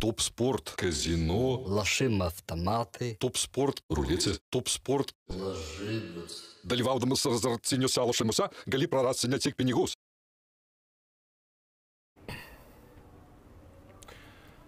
[0.00, 3.16] топ-спорт, казино, Лошим автоматы.
[3.18, 5.14] топ-спорт, рулеці, топ-спорт.
[5.28, 6.56] Ложились.
[6.64, 9.94] Dalyvaudamas azartiniuose lošimuose gali prarasti ne tik pinigus.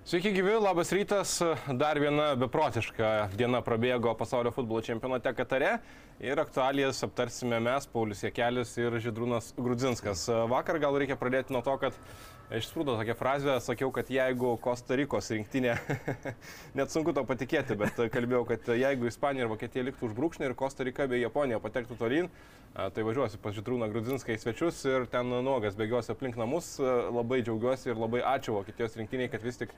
[0.08, 1.42] Sveiki gyvi, labas rytas.
[1.76, 5.82] Dar viena beprotiška diena prabėgo pasaulio futbolo čempionate Katare
[6.24, 10.24] ir aktualijas aptarsime mes, Paulius Jekelis ir Židrūnas Grudzinskas.
[10.48, 11.98] Vakar gal reikia pradėti nuo to, kad
[12.59, 15.73] išsprūdo tokia frazė, sakiau, kad jeigu Kostarikos rinktinė,
[16.77, 20.55] net sunku to patikėti, bet kalbėjau, kad jeigu Ispanija ir Vokietija liktų už brūkšnį ir
[20.59, 22.29] Kostarika bei Japonija patektų tolyn,
[22.73, 26.75] tai važiuosiu pas Židrūną Grudzinską į svečius ir ten nuogas bėgiosiu aplink namus.
[26.81, 29.73] Labai džiaugiuosi ir labai ačiū Vokietijos rinktiniai, kad vis tik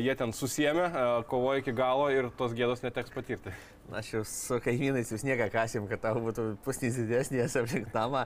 [0.00, 3.52] jie ten susiemė, a, kovojo iki galo ir tos gėdos neteks patirti.
[3.90, 8.22] Na, Aš jau su kaimynais jūs nieko kasim, kad tau būtų pusnys didesnės aplink namą,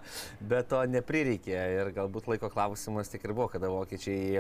[0.51, 1.57] bet to neprireikė.
[1.75, 4.39] Ir galbūt laiko klausimas tik ir buvo, kada vokiečiai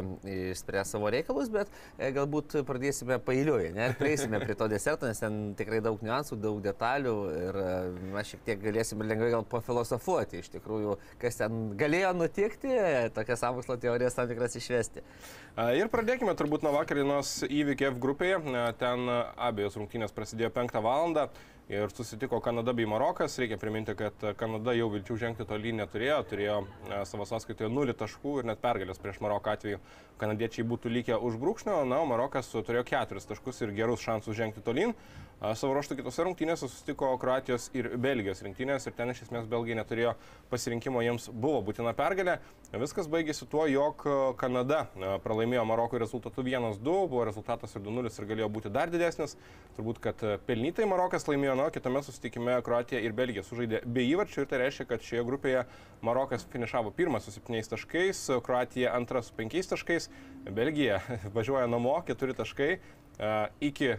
[0.52, 3.90] išspręs savo reikalus, bet e, galbūt pradėsime pailiui, ne?
[3.98, 7.66] Prieisime prie to deserto, nes ten tikrai daug niuansų, daug detalių ir e,
[8.14, 12.72] mes šiek tiek galėsime lengvai gal pafilosofuoti iš tikrųjų, kas ten galėjo nutikti,
[13.18, 15.02] tokias sąmokslo teorijas tam tikras išvesti.
[15.78, 16.70] Ir pradėkime turbūt nuo
[17.08, 18.38] vakarinės įvykių F grupėje.
[18.54, 21.28] A, Ten abejos rungtynės prasidėjo 5 val.
[21.68, 23.38] ir susitiko Kanada bei Marokas.
[23.38, 28.38] Reikia priminti, kad Kanada jau vilčių žengti tolyn neturėjo, turėjo a, savo sąskaitoje 0 taškų
[28.38, 29.78] ir net pergalės prieš Maroką atveju
[30.16, 34.64] kanadiečiai būtų likę už brūkšnio, na, o Marokas turėjo 4 taškus ir gerus šansus žengti
[34.64, 34.94] tolyn.
[35.38, 40.16] Savo ruoštų kitose rungtynėse susitiko Kroatijos ir Belgijos rungtynės ir ten iš esmės Belgija neturėjo
[40.50, 42.40] pasirinkimo, jiems buvo būtina pergalė.
[42.82, 44.02] Viskas baigėsi tuo, jog
[44.40, 44.80] Kanada
[45.22, 49.36] pralaimėjo Marokui rezultatu 1-2, buvo rezultatas ir 2-0 ir galėjo būti dar didesnis.
[49.78, 54.50] Turbūt, kad pelnytai Marokas laimėjo, na, kitame susitikime Kroatija ir Belgija sužaidė be įvarčių ir
[54.50, 55.66] tai reiškia, kad šioje grupėje
[56.02, 60.10] Marokas finišavo pirmas su 7 taškais, Kroatija antras su 5 taškais,
[60.50, 60.98] Belgija
[61.36, 62.72] važiuoja namo 4 taškai.
[63.18, 63.98] E, Iki e,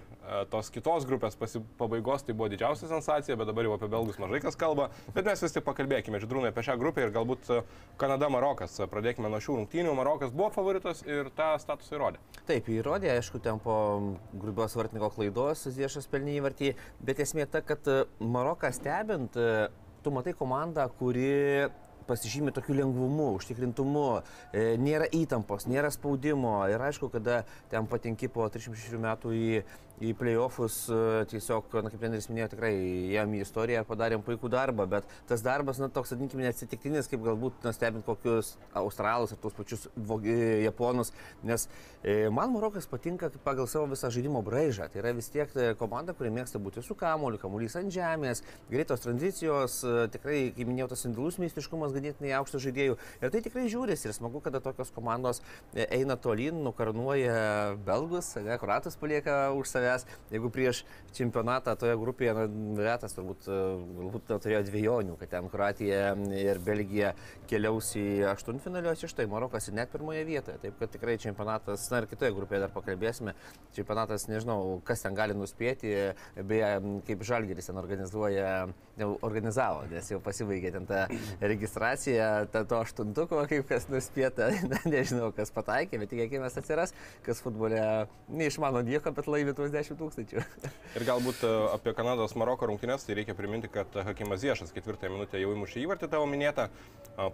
[0.51, 1.35] tos kitos grupės
[1.79, 4.87] pabaigos tai buvo didžiausia sensacija, bet dabar jau apie belgus mažai kas kalba.
[5.15, 7.59] Bet mes vis tik pakalbėkime, žydrūnai, apie šią grupę ir galbūt e,
[7.99, 8.77] Kanada-Marokas.
[8.91, 9.97] Pradėkime nuo šių rungtynių.
[9.99, 12.23] Marokas buvo favoritas ir tą statusą įrodė.
[12.47, 13.75] Taip, įrodė, aišku, ten po
[14.39, 16.71] grubios vartininko klaidos Ziešas pelnė įvartį,
[17.03, 17.85] bet esmė ta, kad
[18.23, 19.35] Maroką stebint,
[19.99, 21.67] tu matai komandą, kuri
[22.09, 24.07] pasižymė tokiu lengvumu, užtikrintumu,
[24.51, 26.57] e, nėra įtampos, nėra spaudimo.
[26.71, 29.61] Ir aišku, kada ten patenki po 36 metų į,
[29.99, 32.71] į playoffus, e, tiesiog, na, kaip treneris minėjo, tikrai
[33.11, 37.59] jam į istoriją padarėm puikų darbą, bet tas darbas, na, toks, vadinkime, neatsitiktinis, kaip galbūt,
[37.65, 41.11] na, stebint kokius australus ar tos pačius e, japonus,
[41.43, 41.67] nes
[42.03, 44.87] e, man Marokas patinka pagal savo visą žaidimo braižą.
[44.91, 49.03] Tai yra vis tiek e, komanda, kuri mėgsta būti su kamuoliu, kamuolys ant žemės, greitos
[49.03, 49.81] tranzicijos,
[50.13, 52.97] tikrai, kaip minėjau, tas indulus meistriškumas ganėtinai aukštas žaidėjų.
[53.19, 55.43] Ir tai tikrai žiūrės ir smagu, kada tokios komandos
[55.75, 60.05] eina tolyn, nukarnuoja belgus, ne, kuratus palieka už savęs.
[60.31, 60.83] Jeigu prieš
[61.13, 62.45] čempionatą toje grupėje, na,
[62.83, 63.59] retas turbūt, e,
[63.99, 67.13] galbūt turėjo dviejonių, kad ten Kroatija ir Belgija
[67.49, 70.59] keliaus į aštuntfinalius, iš tai Marokas ir net pirmoje vietoje.
[70.61, 73.33] Taip kad tikrai čempionatas, na ir kitoje grupėje dar pakalbėsime,
[73.75, 76.69] čempionatas, nežinau, kas ten gali nuspėti, beje,
[77.07, 78.69] kaip Žalgeris ten organizuoja,
[79.25, 81.05] organizavo, nes jau pasibaigė ten ta
[81.41, 86.93] registracija, ta to aštuntuko, kaip kas nuspėta, na, nežinau, kas pataikė, bet tikėkime atsiras,
[87.25, 87.79] kas futbole
[88.29, 90.43] neišmano nieko, bet laimi tuos 10 tūkstančių.
[90.99, 95.41] Ir galbūt e, apie Kanados Maroko rungtynės, tai reikia priminti, kad Hakimas Ziešas ketvirtąją minutę
[95.41, 96.69] jau įmušė įvartį tavo minėtą,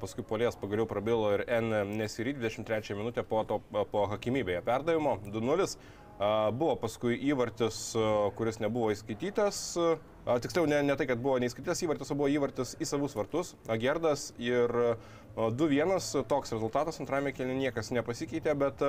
[0.02, 3.60] paskui polės pagaliau prabilo ir N Nesiri 23 minutę po, to,
[3.92, 5.70] po Hakimybėje perdavimo 2-0.
[5.70, 5.96] A,
[6.56, 7.78] Buvo paskui įvartis,
[8.38, 9.58] kuris nebuvo įskaitytas.
[10.42, 13.52] Tiksliau, ne, ne tai, kad buvo neįskaitytas įvartis, o buvo įvartis į savus vartus.
[13.68, 14.72] Agerdas ir
[15.36, 18.82] 2-1 toks rezultatas, antrame kelyje niekas nepasikeitė, bet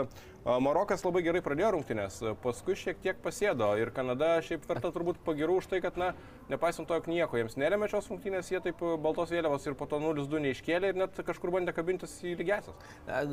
[0.46, 5.58] Marokas labai gerai pradėjo rungtynės, paskui šiek tiek pasėdo ir Kanada šiaip verta turbūt pagirų
[5.60, 6.12] už tai, kad, na,
[6.50, 9.98] nepaisant to, jog nieko jiems neremė šios rungtynės, jie taip baltos vėliavos ir po to
[10.02, 12.78] 0-2 neiškėlė ir net kažkur bandė kabintis į lygiasias.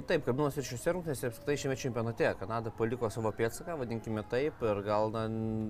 [0.09, 4.81] Taip, kabinos ir šiuose rungtynėse apskritai šiame čempionate Kanada paliko savo pėdsaką, vadinkime taip, ir
[4.87, 5.27] gal na...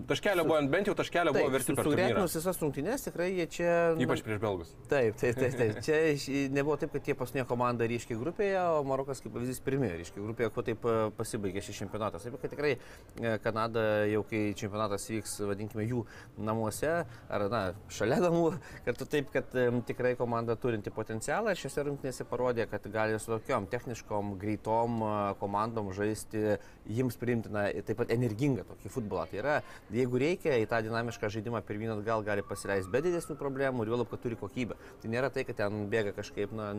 [0.07, 1.75] Taškelio buvo, bent jau taškelio buvo verti.
[1.75, 3.74] Sugretinus visas rungtynės, tikrai jie čia...
[4.00, 4.72] Ypač prieš belgus.
[4.88, 5.60] Taip, taip, taip.
[5.60, 5.84] taip.
[5.84, 10.22] Čia nebuvo taip, kad tie paskutinė komanda ryškiai grupėje, o Marokas kaip pavyzdys pirmie ryškiai
[10.22, 12.24] grupėje, kuo taip e, pasibaigė šis čempionatas.
[12.24, 16.04] Taip, kad tikrai e, Kanada jau kai čempionatas vyks, vadinkime, jų
[16.38, 16.92] namuose,
[17.30, 18.54] ar, na, šalia namų,
[18.86, 19.50] kad taip, kad
[19.88, 25.90] tikrai komanda turinti potencialą šiose rungtynėse parodė, kad gali su tokiom techniškom, greitom e, komandom
[25.96, 29.26] žaisti jiems priimtiną, taip pat energingą tokį futbolą.
[29.32, 29.58] Tai yra,
[29.94, 33.94] jeigu reikia į tą dinamišką žaidimą pirmin atgal gal gali pasileisti be didesnių problemų ir
[33.94, 34.78] juolab, kad turi kokybę.
[35.02, 36.74] Tai nėra tai, kad ten bėga kažkaip, na,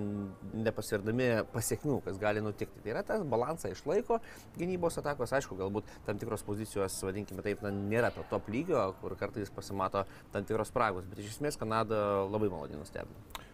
[0.52, 2.82] nepasirdami pasiekmių, kas gali nutikti.
[2.84, 4.20] Tai yra tas balansą išlaiko
[4.58, 9.16] gynybos atakos, aišku, galbūt tam tikros pozicijos, vadinkime taip, na, nėra to top lygio, kur
[9.20, 10.04] kartais pasimato
[10.34, 13.44] tam tikros spragos, bet iš esmės Kanada labai maloniai nustebino.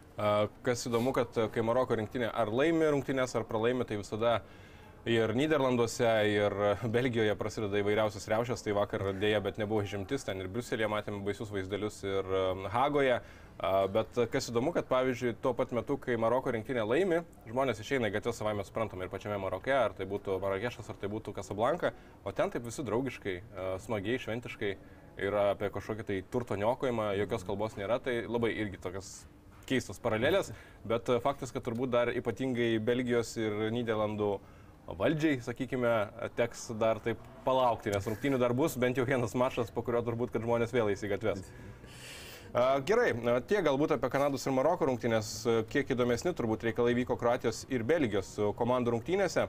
[0.66, 4.40] Kas įdomu, kad kai Maroko rinktinė ar laimi rungtynės, ar pralaimi, tai visada
[5.08, 6.56] ir Niderlanduose, ir
[6.92, 11.52] Belgijoje prasideda įvairiausios reušės, tai vakar dėja, bet nebuvo žimtis, ten ir Briuselėje matėme baisius
[11.54, 12.42] vaizdelius ir a,
[12.74, 13.20] Hagoje.
[13.60, 17.18] Bet kas įdomu, kad pavyzdžiui, tuo pat metu, kai Maroko rinktinė laimi,
[17.50, 20.96] žmonės išeina į gatvę savai mes suprantame ir pačiame Maroke, ar tai būtų Marakešas, ar
[20.96, 21.90] tai būtų Kasablanka,
[22.24, 23.34] o ten taip visi draugiškai,
[23.84, 24.70] smagiai, šventiškai
[25.26, 29.10] ir apie kažkokį tai turto niokojimą, jokios kalbos nėra, tai labai irgi tokias
[29.68, 30.54] keistos paralelės,
[30.88, 34.38] bet faktas, kad turbūt dar ypatingai Belgijos ir Niderlandų
[34.96, 35.92] valdžiai, sakykime,
[36.40, 40.32] teks dar taip palaukti, nes rungtynių dar bus bent jau vienas mačas, po kurio turbūt,
[40.32, 41.44] kad žmonės vėl įsigatves.
[42.50, 45.28] Gerai, a, tiek galbūt apie Kanados ir Maroko rungtynės,
[45.70, 49.44] kiek įdomesni turbūt reikalai vyko Kroatijos ir Belgijos komandų rungtynėse.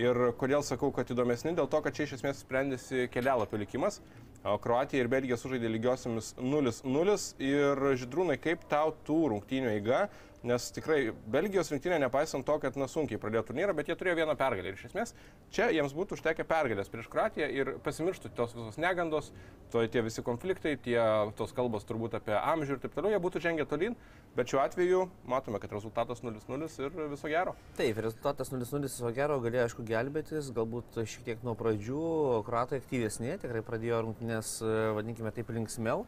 [0.00, 3.98] Ir kodėl sakau, kad įdomesni, dėl to, kad čia iš esmės sprendėsi kelialapio likimas.
[4.40, 10.06] Kroatija ir Belgija sužaidė lygiosiamis 0-0 ir žydrūnai, kaip tau tų rungtynių eiga,
[10.46, 10.98] nes tikrai
[11.30, 14.72] Belgijos rinktinė, nepaisant to, kad nesunkiai pradėjo turnyrą, bet jie turėjo vieną pergalę.
[14.72, 15.14] Ir iš esmės
[15.54, 19.30] čia jiems būtų užtekę pergalės prieš Kroatiją ir pasimirštų tos visos negandos,
[19.72, 20.98] to tie visi konfliktai, tie
[21.38, 23.96] tos kalbos turbūt apie amžių ir taip toliau, jie būtų žengę tolyn,
[24.36, 27.54] bet šiuo atveju matome, kad rezultatas 0-0 ir viso gero.
[27.78, 32.02] Taip, rezultatas 0-0 viso gero galėjo aišku gelbėtis, galbūt šiek tiek nuo pradžių,
[32.48, 36.06] kruatai aktyvesni, tikrai pradėjo rungtynės, e, vadinkime taip, linksmiau.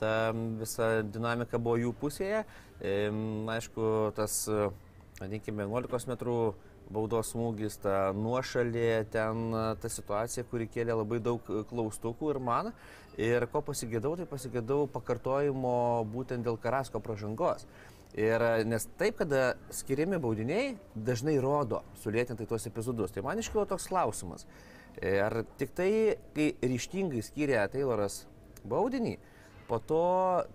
[0.00, 2.44] Ta visa dinamika buvo jų pusėje.
[2.80, 3.86] Aišku,
[4.16, 4.42] tas,
[5.20, 6.38] vadinkime, 11 metrų
[6.90, 9.52] baudos smūgis, ta nuošalė, ten
[9.82, 12.72] ta situacija, kuri kėlė labai daug klaustukų ir man.
[13.20, 15.76] Ir ko pasigėdau, tai pasigėdau pakartojimo
[16.10, 17.66] būtent dėl Karasko pažangos.
[18.18, 23.12] Ir nes taip, kada skiriami baudiniai dažnai rodo sulėtintai tuos epizodus.
[23.14, 24.48] Tai man iškilo toks klausimas.
[24.98, 25.90] Ar tik tai,
[26.34, 28.24] kai ryštingai skiria Tayloras
[28.66, 29.14] baudinį,
[29.70, 30.04] po to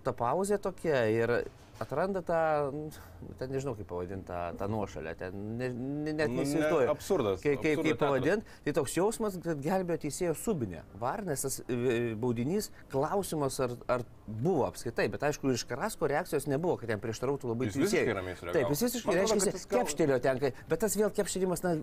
[0.05, 1.39] ta pauzė tokia ir
[1.83, 2.37] atranda tą,
[2.71, 6.87] nu, ten nežinau kaip pavadinti, tą, tą nuošalę, ten ne, ne, net Nu, ne, neįsivaizduoju.
[6.93, 10.85] absurdas, Kaip, kaip, absurdo kaip pavadinti, tai toks jausmas, kad gelbėjo teisėjo subinė.
[11.01, 16.77] Varnės tas e, baudinys, klausimas, ar, ar buvo apskaitai, bet aišku, iš Karasko reakcijos nebuvo,
[16.79, 18.23] kad jam prieštarautų labai sureagavo.
[18.55, 21.75] Taip, jis visiškai reiškia, gal- kepštelio tenka, bet tas vėl kepštelimas, na,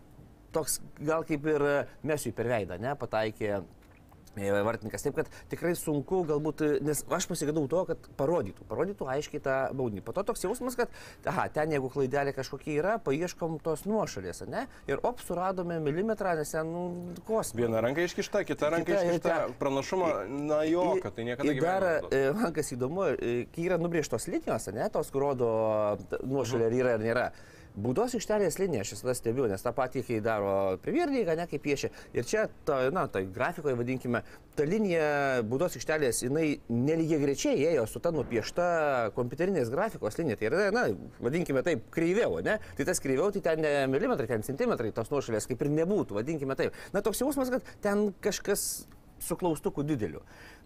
[0.57, 1.77] toks gal kaip ir e,
[2.09, 3.63] mesiui per veidą, ne, pataikė e,
[4.37, 5.03] vartininkas.
[5.03, 9.57] Taip, kad tikrai sunku galbūt, e, nes aš pasigadau to, kad parodytų, parodytų aiškiai tą
[9.77, 10.03] baudinį.
[10.05, 10.89] Po to toks jausmas, kad,
[11.27, 14.67] aha, ten jeigu klaidelė kažkokia yra, paieškom tos nuošalės, ne?
[14.89, 17.55] Ir op, suradome milimetrą, nes ten, nu, kosmosas.
[17.57, 19.29] Viena ranka iškišta, kita ranka Kita ir iškišta.
[19.29, 22.13] ten- Pranašumą, na jo, kad tai niekada dar, gyvenime neduos.
[22.13, 26.73] e, man kas įdomu, e, kai yra nubrėžtos linijos, ne, tos, kur rodo nuošalė ar
[26.73, 27.27] yra ar nėra.
[27.73, 31.89] Būdos aikštelės linija, aš visada stebiu, nes tą patį, kai daro League, ne, kaip piešia.
[32.13, 34.21] Ir čia, ta, na, tai grafikoje, vadinkime,
[34.59, 38.69] ta linija būdos aikštelės, jinai nelygiai grečiai ėjo su ta nupiešta
[39.17, 40.37] kompiuterinės grafikos linija.
[40.37, 40.87] Tai yra, na,
[41.25, 42.59] vadinkime taip, kreivėvo, ne?
[42.77, 46.59] Tai tas kreivėvo, tai ten ne milimetrai, ten centimetrai tos nuošalės kaip ir nebūtų, vadinkime
[46.61, 46.77] taip.
[46.93, 48.85] Na, toks jausmas, kad ten kažkas
[49.23, 50.21] su klaustuku dideliu.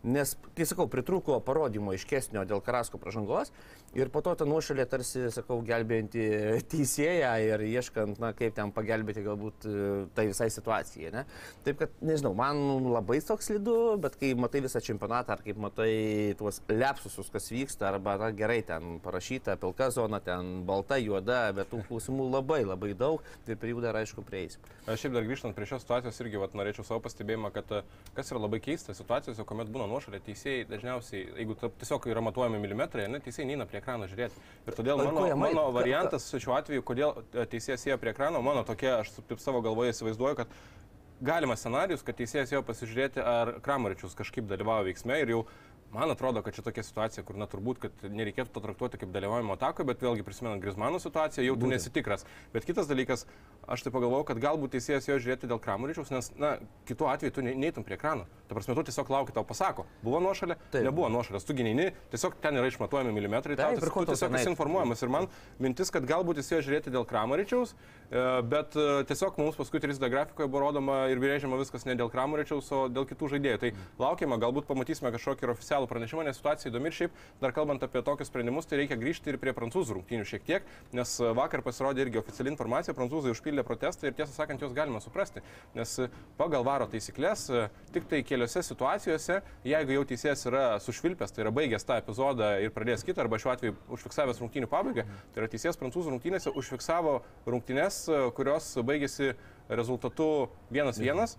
[0.06, 3.50] Nes, kai sakau, pritruko parodymo iškesnio dėl Karasko pažangos
[3.96, 6.26] ir po to ta nuošalė tarsi, sakau, gelbėjanti
[6.72, 9.74] teisėją ir ieškant, na, kaip ten pagelbėti galbūt e,
[10.14, 11.10] tai visai situacijai.
[11.14, 11.24] Ne?
[11.66, 15.90] Taip kad, nežinau, man labai toks slidu, bet kai matai visą čempionatą, ar kaip matai
[16.38, 21.72] tuos lepsusus, kas vyksta, arba na, gerai ten parašyta, pilka zona, ten balta, juoda, bet
[21.72, 24.60] tų klausimų labai labai daug ir prie jų dar aišku prieis.
[24.86, 27.82] Aš šiaip dar grįžtant prie šios situacijos irgi vat, norėčiau savo pastebėjimą, kad e,
[28.14, 33.06] kas yra labai keista situacijose, kuomet būna nuošalė, teisėjai dažniausiai, jeigu tiesiog yra matuojami milimetrai,
[33.10, 34.40] ne, teisėjai neina prie ekrano žiūrėti.
[34.66, 39.00] Ir todėl mano, mano variantas šiuo atveju, kodėl e, teisėjas ėjo prie ekrano, mano tokia,
[39.02, 40.56] aš taip savo galvoje įsivaizduoju, kad
[41.20, 45.42] galimas scenarius, kad teisėjas ėjo pasižiūrėti, ar Kramaričius kažkaip dalyvavo veiksme ir jau
[45.92, 49.54] Man atrodo, kad čia tokia situacija, kur na turbūt, kad nereikėtų to traktuoti kaip dalyvavimo
[49.54, 52.26] atakoje, bet vėlgi prisimenant Grismano situaciją, jau tu nesitikras.
[52.52, 53.22] Bet kitas dalykas,
[53.70, 56.56] aš tai pagalvojau, kad galbūt teisėjas jo žiūrėti dėl Kramuričiaus, nes, na,
[56.90, 58.26] kitu atveju tu ne- neitum prie ekrano.
[58.48, 60.84] Ta prasme, tu tiesiog lauki, tau pasako, buvo nuošalė, Taip.
[60.86, 65.02] nebuvo nuošalės, tu gynini, tiesiog ten yra išmatuojami milimetrai, tau tiesiog, tu tiesiog esi informuojamas.
[65.02, 65.30] Ir man
[65.62, 67.74] mintis, kad galbūt jis ėjo žiūrėti dėl Kramuričiaus,
[68.10, 72.10] e, bet e, tiesiog mums paskui 3D grafikoje buvo rodoma ir brėžiama viskas ne dėl
[72.12, 73.58] Kramuričiaus, o dėl kitų žaidėjų.
[73.64, 77.82] Tai laukiama, galbūt pamatysime kažkokį oficialų specialų pranešimą, nes situacija įdomi ir šiaip, dar kalbant
[77.84, 80.64] apie tokius sprendimus, tai reikia grįžti ir prie prancūzų rungtynių šiek tiek,
[80.96, 85.42] nes vakar pasirodė irgi oficiali informacija, prancūzai užpildė protestą ir tiesą sakant, juos galima suprasti,
[85.76, 85.92] nes
[86.38, 87.48] pagal varo taisyklės
[87.92, 92.72] tik tai keliose situacijose, jeigu jau teisėjas yra sušvilpęs, tai yra baigęs tą epizodą ir
[92.72, 95.04] pradėjęs kitą, arba šiuo atveju užfiksavęs rungtynių pabaigą,
[95.34, 98.06] tai yra teisėjas prancūzų rungtynėse užfiksavo rungtynės,
[98.38, 99.34] kurios baigėsi
[99.68, 101.36] rezultatu 1-1,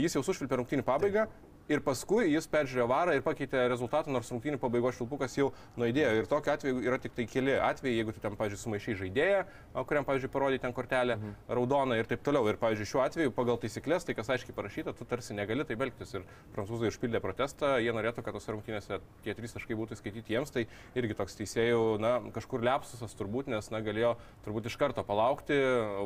[0.00, 1.26] jis jau sušvilpė rungtynių pabaigą
[1.68, 6.12] ir paskui jis peržiūrėjo varą ir pakeitė rezultatą, nors rungtynių pabaigos švilpukas jau nuėdėjo.
[6.20, 9.40] Ir tokiu atveju yra tik tai keli atvejai, jeigu tu ten, pavyzdžiui, sumaišiai žaidėją,
[9.74, 11.36] o kuriam, pavyzdžiui, parodė ten kortelę mhm.
[11.58, 12.46] raudoną ir taip toliau.
[12.50, 16.14] Ir, pavyzdžiui, šiuo atveju pagal taisyklės, tai kas aiškiai parašyta, tu tarsi negali taip elgtis.
[16.18, 20.52] Ir prancūzai užpildė protestą, jie norėtų, kad tose rungtynėse tie trys taškai būtų skaityti jiems,
[20.54, 20.66] tai
[20.98, 25.56] irgi toks teisėjų, na, kažkur lepsusas turbūt, nes, na, galėjo turbūt iš karto palaukti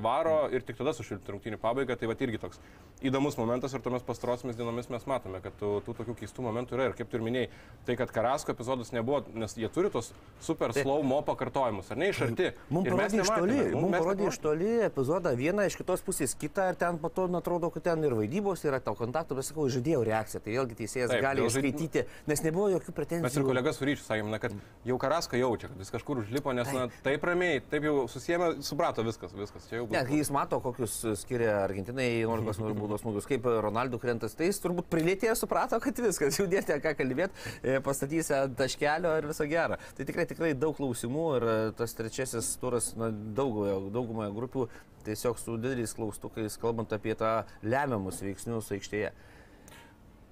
[0.05, 1.99] varo ir tik tada sušvilpti rungtynių pabaigą.
[1.99, 2.63] Tai va irgi toks
[3.05, 6.89] įdomus momentas ir tomis pastarosiamis dienomis mes matome, kad tų, tų tokių keistų momentų yra.
[6.91, 7.51] Ir kaip tu ir minėjai,
[7.89, 10.13] tai kad Karasko epizodas nebuvo, nes jie turi tos
[10.45, 12.51] super slow mo pakartojimus, ar ne iš arti.
[12.73, 16.79] Mums parodė iš toli, mums parodė iš toli epizodą vieną, iš kitos pusės kitą ir
[16.81, 20.43] ten po to atrodo, kad ten ir vaidybos yra tau kontaktų, bet sakau, žaidėjų reakcija.
[20.45, 23.27] Tai vėlgi teisėjas Taip, gali skaityti, nes nebuvo jokių pretenzijų.
[23.27, 24.55] Mes ir kolegas Ryčius sakėme, na, kad
[24.89, 28.51] jau Karasko jaučia, kad jis kažkur užlipo, nes taip, na, taip ramiai, taip jau susijęme,
[28.67, 29.69] suprato viskas, viskas.
[29.71, 29.97] Čia jau buvo.
[29.97, 34.91] Ne, jis mato, kokius skiria Argentinai 11 baudos smūgius, kaip Ronaldų krentas, tai jis turbūt
[34.93, 37.55] prilėtė suprato, kad viskas, jau dėtė ką kalbėti,
[37.87, 39.79] pastatysi ant taškelio ir viso gero.
[39.97, 44.69] Tai tikrai, tikrai daug klausimų ir e, tas trečiasis turas na, daugumoje, daugumoje grupių
[45.09, 49.13] tiesiog su dideliais klaustukais, kalbant apie tą lemiamus veiksnius aikštėje.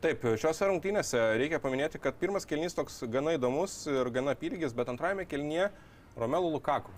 [0.05, 4.91] Taip, šiuose rungtynėse reikia paminėti, kad pirmas kelnys toks gana įdomus ir gana apylygis, bet
[4.93, 5.71] antrajame kelnyje
[6.21, 6.93] Romelu Lukaku.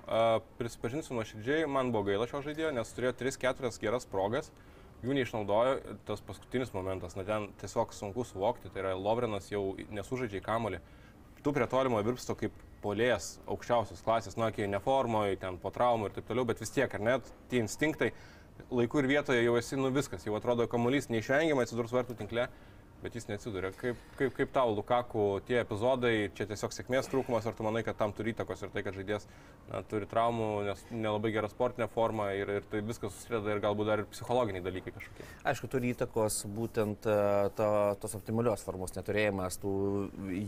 [0.59, 4.51] Prisipažinsiu nuoširdžiai, man buvo gaila šio žaidėjo, nes turėjo 3-4 geras progas
[5.05, 5.77] jų neišnaudojo,
[6.09, 10.81] tas paskutinis momentas, na ten tiesiog sunku suvokti, tai yra Lovrenas jau nesužaidžia į kamolį,
[11.45, 16.19] tu prie tolimo virpsto kaip polės aukščiausios klasės, na, kai neformoje, ten po traumų ir
[16.19, 18.13] taip toliau, bet vis tiek, ar net tie instinktai
[18.75, 22.49] laiku ir vietoje jau esi, nu viskas, jau atrodo kamuolys neišvengiamai atsidurs vartų tinkle
[23.03, 23.71] bet jis neatsiduria.
[23.79, 27.99] Kaip, kaip, kaip tau, Lukaku, tie epizodai, čia tiesiog sėkmės trūkumas, ar tu manai, kad
[27.99, 29.29] tam turi įtakos ir tai, kad žaidėjas
[29.69, 33.91] na, turi traumų, nes nelabai gerą sportinę formą ir, ir tai viskas susideda ir galbūt
[33.91, 35.27] dar ir psichologiniai dalykai kažkokie.
[35.49, 37.19] Aišku, turi įtakos būtent e,
[37.59, 37.71] to,
[38.03, 39.73] tos optimalios formos neturėjimas, tų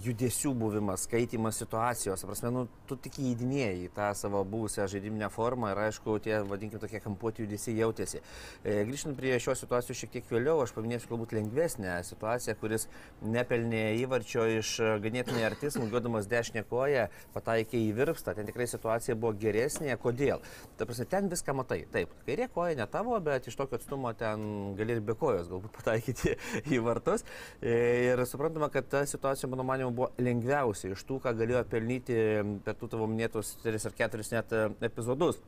[0.08, 2.26] judesių buvimas, skaitimas situacijos.
[2.26, 7.02] Prasme, nu, tu tik įdinėjai tą savo buvusią žaidiminę formą ir aišku, tie, vadinkime, tokie
[7.04, 8.24] kampuoti judesiai jautėsi.
[8.64, 12.88] E, grįžtant prie šios situacijos šiek tiek vėliau, aš paminėsiu galbūt lengvesnę situaciją situaciją, kuris
[13.22, 18.34] nepelnė įvarčio iš e, ganėtinai arti, smūgiuodamas dešinę koją, pataikė į virpstą.
[18.34, 19.96] Ten tikrai situacija buvo geresnė.
[20.00, 20.40] Kodėl?
[20.78, 21.84] Ta prasme, ten viską matai.
[21.92, 25.76] Taip, kairė koja ne tavo, bet iš tokio atstumo ten gali ir be kojos galbūt
[25.76, 26.36] pataikyti
[26.74, 27.24] į vartus.
[27.60, 32.20] E, ir suprantama, kad ta situacija, mano manimu, buvo lengviausia iš tų, ką galėjo pelnyti
[32.64, 35.40] per tų tavo minėtus 3 ar 4 net e, epizodus.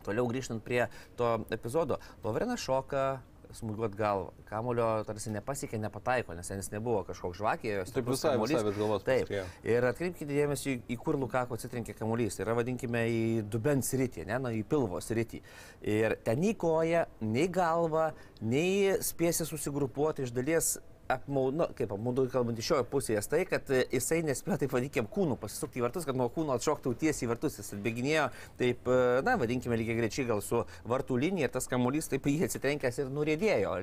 [0.00, 0.86] Toliau grįžtant prie
[1.18, 3.20] to epizodo, Lovrenas šoka,
[3.56, 4.30] smūgiuot galvą.
[4.48, 7.76] Kamulio tarsi nepasiekė, nepataiko, nes jis nebuvo kažkoks žvakė.
[7.94, 9.06] Taip visai, visai bet galvos.
[9.06, 9.32] Taip.
[9.66, 12.38] Ir atkreipkite dėmesį, į kur Lukako atsitrinkė kamuolys.
[12.38, 15.42] Tai yra, vadinkime, į dubens rytį, ne, na, į pilvos rytį.
[15.96, 20.76] Ir ten nei koja, nei galva, nei spėsi susigrupuoti iš dalies
[21.10, 25.36] apmaudu, kaip apmaudu kalbant iš šioje pusėje, tai, kad e, jisai nespėjo, taip vadinkim, kūnų
[25.40, 27.58] pasisukti į vartus, kad nuo kūno atšoktų tiesiai į vartus.
[27.60, 28.26] Jis atbėginėjo,
[28.60, 32.46] taip, e, na, vadinkime, lygiai grečiai gal su vartų linija ir tas kamuolys taip jį
[32.46, 33.74] atsitrenkęs ir nurėdėjo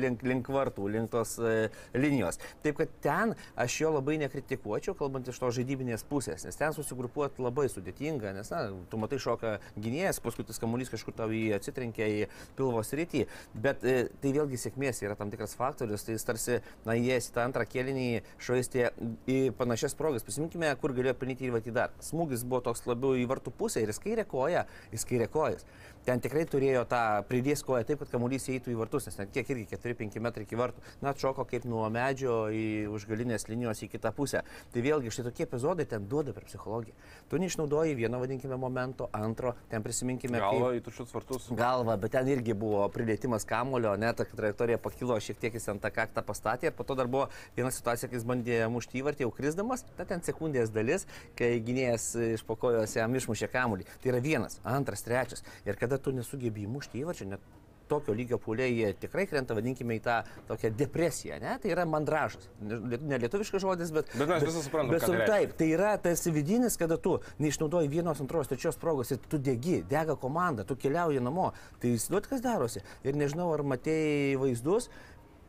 [0.00, 2.38] link, link vartų, link tos uh, linijos.
[2.64, 7.42] Taip, kad ten aš jo labai nekritikuočiau, kalbant iš to žaidybinės pusės, nes ten susigrupuoti
[7.44, 12.08] labai sudėtinga, nes, na, tu matai šoka gynėjas, paskui tas kamuolys kažkur tau jį atsitrenkia
[12.10, 12.20] į
[12.58, 17.18] pilvos rytį, bet tai vėlgi sėkmės yra tam tikras faktorius, tai jis tarsi na, jie
[17.18, 18.08] į tą antrą kėlinį
[18.42, 18.90] švaistė
[19.30, 20.26] į panašias progas.
[20.26, 21.94] Prisiminkime, kur galėjo pelnyti įvartį dar.
[22.04, 25.66] Smūgis buvo toks labiau į vartų pusę ir jis kairė koja, jis kairė kojas
[26.04, 29.50] ten tikrai turėjo tą pridės koją taip, kad kamuolys įeitų į vartus, nes net kiek
[29.52, 34.12] irgi 4-5 metrai iki vartų, na, atšoko kaip nuo medžio į užgalinės linijos į kitą
[34.16, 34.42] pusę.
[34.72, 36.96] Tai vėlgi štai tokie epizodai ten duoda per psichologiją.
[37.30, 40.40] Tu neišnaudoji vieno, vadinkime, momento, antro, ten prisiminkime.
[40.40, 41.50] Galva kaip, į tuščius vartus.
[41.56, 45.84] Galva, bet ten irgi buvo pridėtimas kamulio, net ta trajektorija pakilo šiek tiek jis ant
[45.84, 49.26] tą kaktą pastatė ir po to dar buvo viena situacija, kai jis bandė mušti įvartį
[49.26, 53.88] jau krisdamas, ta ten sekundės dalis, kai gynėjas iš pokojos jam išmušė kamulį.
[54.00, 55.44] Tai yra vienas, antras, trečias.
[55.68, 57.42] Ir kad kada tu nesugebi įmušti įvarčio, net
[57.90, 61.56] tokio lygio puoliai jie tikrai krenta, vadinkime, į tą tokią depresiją, ne?
[61.58, 62.46] Tai yra mandražas.
[62.62, 64.12] Ne lietuviškas žodis, bet...
[64.14, 65.00] Bet mes visi suprantame.
[65.00, 69.18] Bet tai taip, tai yra tarsi vidinis, kada tu neišnaudoji vienos, antros, trečios progos ir
[69.26, 71.50] tu degi, dega komanda, tu keliauji namo.
[71.82, 72.84] Tai įsivaizduot, kas darosi.
[73.02, 74.86] Ir nežinau, ar matėjai vaizdus,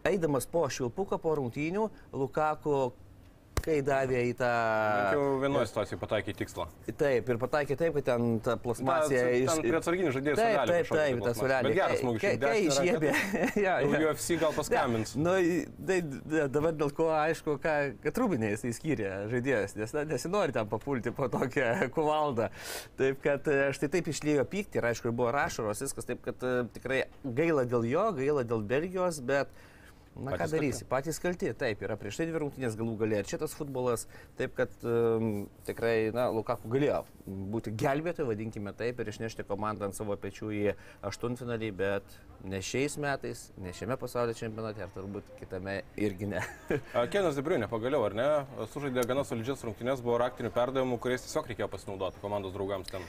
[0.08, 2.92] eidamas po švilpuką, po rungtynių, Lukaku
[3.62, 4.50] kai davė į tą...
[5.14, 6.66] Jau vienoje situacijoje pataikė į tikslą.
[6.98, 9.50] Taip, ir pataikė taip, kad ten ta plasmasė iš...
[9.50, 11.42] Ten prie atsarginių žaidėjų Taip, taip, taip, tai tas.
[11.52, 12.26] Bet geras smūgis.
[12.42, 13.14] Kai, išjėbė.
[13.66, 14.02] ja, ja.
[14.10, 15.16] UFC gal paskambins.
[15.20, 15.38] Na,
[15.88, 20.56] tai da- dabar dėl ko aišku, ką, kad rūbinė jisai skyrė žaidėjas, nes na, nesinori
[20.56, 22.50] ten papulti po tokią kuvaldą.
[23.00, 26.56] Taip kad e, štai taip išlėjo pykti ir aišku, buvo rašaros, viskas taip, kad e,
[26.78, 29.52] tikrai gaila dėl jo, gaila dėl Belgijos, bet
[30.16, 33.30] Na ką Patys darysi, patys kalti, taip, yra prieš tai dvi rungtynės galų galė ir
[33.32, 34.04] šitas futbolas,
[34.36, 36.98] taip kad um, tikrai, na, Lukaku galėjo
[37.54, 40.62] būti gelbėtojai, vadinkime taip, ir išnešti komandą ant savo pečių į
[41.08, 46.44] aštuntfinalį, bet ne šiais metais, ne šiame pasaulio čempionate, ir turbūt kitame irgi ne.
[47.16, 48.30] Kenas Debriunė pagaliau, ar ne?
[48.76, 53.08] Sužaidė gana solidžias rungtynės, buvo raktinių perdavimų, kuriais tiesiog reikėjo pasinaudoti komandos draugams ten.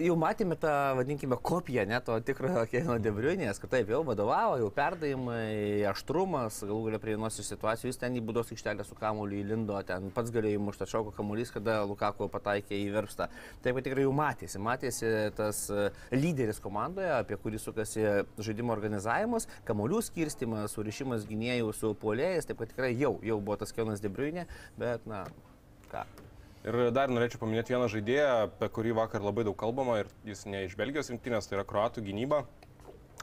[0.00, 4.70] Jau matėme tą, vadinkime, kopiją net to tikrojo Keino Debriunės, kad taip jau vadovavo, jau
[4.72, 9.76] perdavimai, aštrumas, galų galia prie vienos situacijų, jis ten į būdos aikštelę su kamuoliu įlindo,
[9.88, 13.28] ten pats galėjo įmušti atšauko kamuolys, kada Lukaku pataikė į verpstą.
[13.60, 18.06] Taip pat tikrai jau matėsi, matėsi tas e, lyderis komandoje, apie kurį sukasi
[18.40, 23.76] žaidimo organizavimas, kamuolių skirstimas, surišimas gynėjų su puolėjais, taip pat tikrai jau, jau buvo tas
[23.76, 24.48] Kenas Debriunė,
[24.80, 25.26] bet na,
[25.92, 26.08] ką.
[26.60, 30.66] Ir dar norėčiau paminėti vieną žaidėją, apie kurį vakar labai daug kalbama ir jis ne
[30.66, 32.42] iš Belgijos rinktinės, tai yra kroatų gynyba.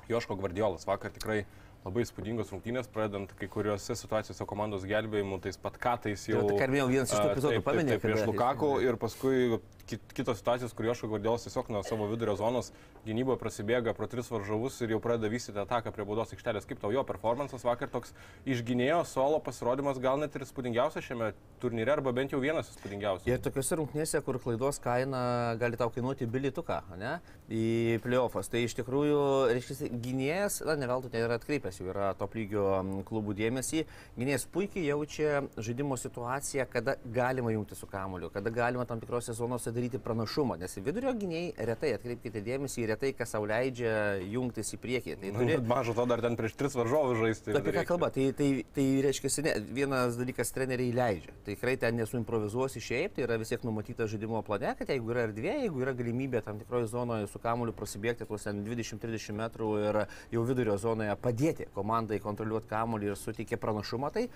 [0.09, 1.43] Joško Gvardiolas vakar tikrai
[1.85, 6.41] labai įspūdingos rungtynės, pradedant kai kuriuose situacijose komandos gelbėjimu, tais pat katais jau...
[6.49, 10.73] Tai, ką minėjau, vienas iš tų epizodų taip, prieš Lukaku ir paskui kit- kitos situacijos,
[10.75, 12.71] kur Joško Gvardiolas tiesiog nuo savo vidurio zonos
[13.07, 16.67] gynyboje prasibėga pro tris varžovus ir jau pradeda vystyti ataką prie baudos aikštelės.
[16.67, 18.13] Kaip tau jo performances vakar toks
[18.45, 23.27] išginėjo solo pasirodymas gal net ir įspūdingiausias šiame turnyre, arba bent jau vienas įspūdingiausias.
[23.31, 27.15] Ir tokiuose rungtynėse, kur klaidos kaina gali tau kainuoti bilietuką, ne,
[27.49, 29.21] į playoffas, tai iš tikrųjų,
[29.55, 32.65] reiškia, gynėjas, na, ne veltui ten yra atkreipęs, jau yra top lygio
[33.07, 33.85] klubų dėmesį,
[34.19, 39.71] gynėjas puikiai jaučia žaidimo situaciją, kada galima jungti su kamuoliu, kada galima tam tikrose zonose
[39.77, 45.17] daryti pranašumą, nes vidurio gynėjai retai, atkreipkite dėmesį, retai kas sau leidžia jungtis į priekį.
[45.21, 47.55] Tai turi, Mažo to dar ten prieš tris varžovus žaisti.
[47.57, 48.09] Apie ką kalba?
[48.13, 51.35] Tai, tai, tai reiškia, ne, vienas dalykas treneriai leidžia.
[51.45, 55.25] Tai tikrai ten nesuimprovizuosi šiaip, tai yra vis tiek numatyta žaidimo plane, kad jeigu yra
[55.27, 60.01] erdvė, jeigu yra galimybė tam tikroje zonoje su kamuoliu prasibėgti tuos ten 20-30 metrų ir
[60.33, 64.27] jau vidurio zonoje padėti komandai kontroliuoti kamuolį ir suteikti pranašumą, tai,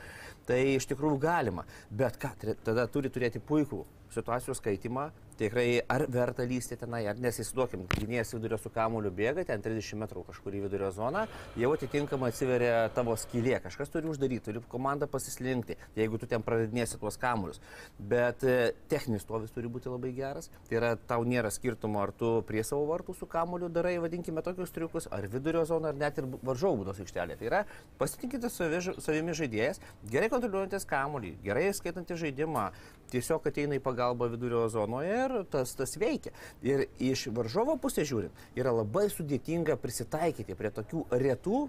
[0.50, 1.66] tai iš tikrųjų galima.
[1.90, 2.34] Bet ką,
[2.66, 5.10] tada turi turėti puikų situacijų skaitimą,
[5.42, 10.26] tikrai ar verta lysti tenai, ar nesisiduokim, gynėjas vidurio su kamuoliu bėga, ten 30 metrų
[10.28, 11.24] kažkur į vidurio zoną,
[11.60, 17.00] jau atitinkamai atsiveria tavo skylė, kažkas turi uždaryti, turi komanda pasislinkti, jeigu tu ten pradėsi
[17.02, 17.62] tuos kamuolius.
[17.98, 22.34] Bet e, techninis stovis turi būti labai geras, tai yra tau nėra skirtumo, ar tu
[22.48, 26.30] prie savo vartų su kamuoliu darai, vadinkime tokius triukus, ar vidurio zoną, ar net ir
[26.46, 27.40] varžovų būdos aikštelė.
[27.40, 27.64] Tai yra
[28.02, 32.70] pasitinkite savi, savimi žaidėjas, gerai kontroliuojantis kamuolį, gerai skaitantis žaidimą,
[33.12, 36.34] tiesiog ateina į pagalbą vidurio zonoje ir tas, tas veikia.
[36.66, 41.66] Ir iš varžovo pusės žiūrint, yra labai sudėtinga prisitaikyti prie tokių retų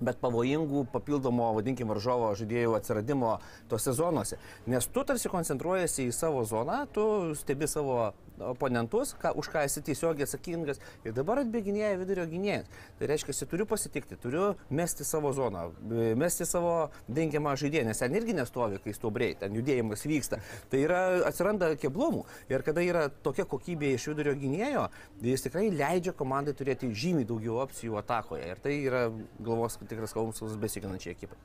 [0.00, 3.38] bet pavojingų papildomo, vadinkime, varžovo žaidėjų atsiradimo
[3.70, 4.38] tose zonose.
[4.68, 7.06] Nes tu tarsi koncentruojasi į savo zoną, tu
[7.38, 12.70] stebi savo oponentus, ką, už ką esi tiesiogiai atsakingas ir dabar atbėginėja vidurio gynėjas.
[12.98, 18.16] Tai reiškia, turiu pasitikti, turiu mesti savo zoną, e, mesti savo dengiamą žaidėją, nes ten
[18.18, 20.40] irgi nestovi, kai stuobriai, ten judėjimas vyksta.
[20.72, 24.88] Tai yra, atsiranda keblumų ir kada yra tokia kokybė iš vidurio gynėjo,
[25.24, 28.50] jis tikrai leidžia komandai turėti žymiai daugiau opcijų atakoje.
[28.52, 29.06] Ir tai yra
[29.40, 31.40] galvos tikras kalbus besiginančiai ekipai.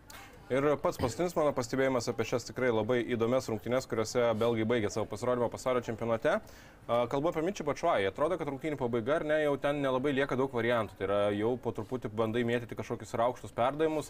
[0.52, 5.06] Ir pats paskutinis mano pastebėjimas apie šias tikrai labai įdomias rungtynes, kuriuose belgai baigė savo
[5.08, 6.34] pasirodymą pasaulio čempionate.
[6.92, 8.02] Kalbu apie Mičį Pačuai.
[8.10, 10.98] Atrodo, kad rungtynių pabaiga, ar ne, jau ten nelabai lieka daug variantų.
[10.98, 14.10] Tai yra jau po truputį bandai mėtyti kažkokius raukštus perdavimus.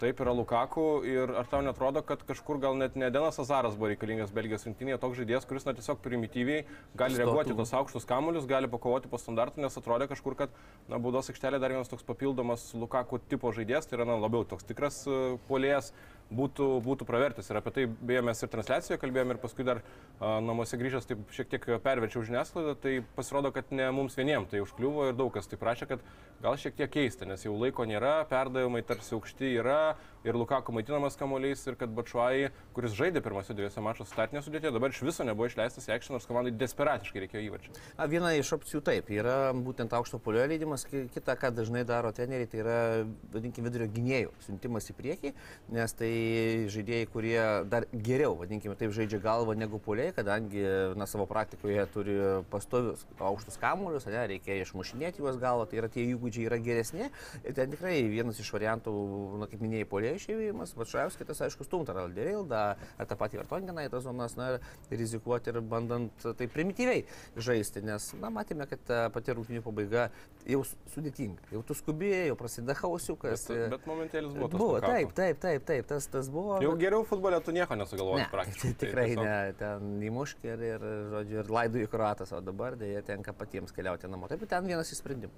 [0.00, 0.86] Taip yra Lukaku.
[1.04, 4.96] Ir ar tau netrodo, kad kažkur gal net ne Denas Azaras buvo reikalingas Belgijos rinktinėje,
[5.02, 6.64] toks žaidėjas, kuris na, tiesiog primityviai
[6.96, 10.56] gali reaguoti tos aukštus kamuolius, gali pakovoti po standartų, nes atrodė kažkur, kad
[10.88, 14.64] na, baudos aikštelė dar vienas toks papildomas Lukaku tipo žaidėjas, tai yra na, labiau toks
[14.64, 15.92] tikras uh, Mulheres
[16.30, 17.50] būtų, būtų pravertis.
[17.52, 19.82] Ir apie tai beje mes ir transliacijoje kalbėjome ir paskui dar
[20.18, 24.62] a, namuose grįžęs taip šiek tiek perverčiau žiniasklaidą, tai pasirodo, kad ne mums vieniems tai
[24.64, 26.02] užkliuvo ir daug kas tai prašė, kad
[26.42, 31.14] gal šiek tiek keista, nes jau laiko nėra, perdavimai tarsi aukšti yra ir Lukaku maitinamas
[31.16, 35.46] kamuoliais ir kad Bačuai, kuris žaidė pirmose dviejose mačuose startinė sudėtė, dabar iš viso nebuvo
[35.46, 37.76] išleistas į aikštę, nors komandai desperatiškai reikėjo įvarčių.
[38.10, 42.50] Viena iš opcijų taip, yra būtent aukšto polio leidimas, ki- kita, ką dažnai daro treneriai,
[42.50, 42.76] tai yra,
[43.32, 45.32] vadinkime, vidurio gynėjų siuntimas į priekį,
[45.78, 46.10] nes tai
[46.72, 47.38] žaidėjai, kurie
[47.70, 50.62] dar geriau, vadinkime taip, žaidžia galvą negu puoliai, kadangi
[50.98, 52.16] na, savo praktikoje turi
[52.52, 57.10] pastovius aukštus kamuolius, ne, reikia išmušinėti juos galvą, tai yra tie įgūdžiai yra geresni.
[57.42, 58.94] Ir ten tikrai vienas iš variantų,
[59.42, 62.62] na, kaip minėjai, puoliai išėjimas, Vačiaus kitas, aišku, stumta ar Alderilda,
[62.96, 64.56] ar tą patį Vertongeną į tas zonas, na,
[64.90, 67.04] rizikuoti ir bandant tai primityviai
[67.36, 70.08] žaisti, nes, na, matėme, kad pati rungtynių pabaiga
[70.46, 70.62] jau
[70.94, 73.46] sudėtinga, jau tu skubėjai, jau prasideda hausiukas.
[73.50, 74.60] Bet, bet momentėlis buvo tas.
[74.60, 76.56] Buvo, taip, taip, taip, taip, tas, tas buvo.
[76.62, 78.72] Jau bet- geriau futbole tu nieko nesugalvoji Ne, praktiškai.
[78.74, 82.76] tai tikrai tiesiog- ne, ten įmušk ir, ir, žodžiu, ir laidų į kruatas, o dabar
[82.80, 84.28] dėja tenka patiems keliauti namo.
[84.28, 85.32] Taip, ten vienas iš sprendimų.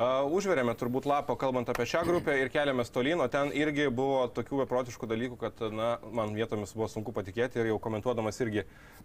[0.00, 4.22] Uh, užverėme turbūt lapą, kalbant apie šią grupę ir keliamės tolyn, o ten irgi buvo
[4.32, 8.62] tokių beprotiškų dalykų, kad, na, man vietomis buvo sunku patikėti ir jau komentuodamas irgi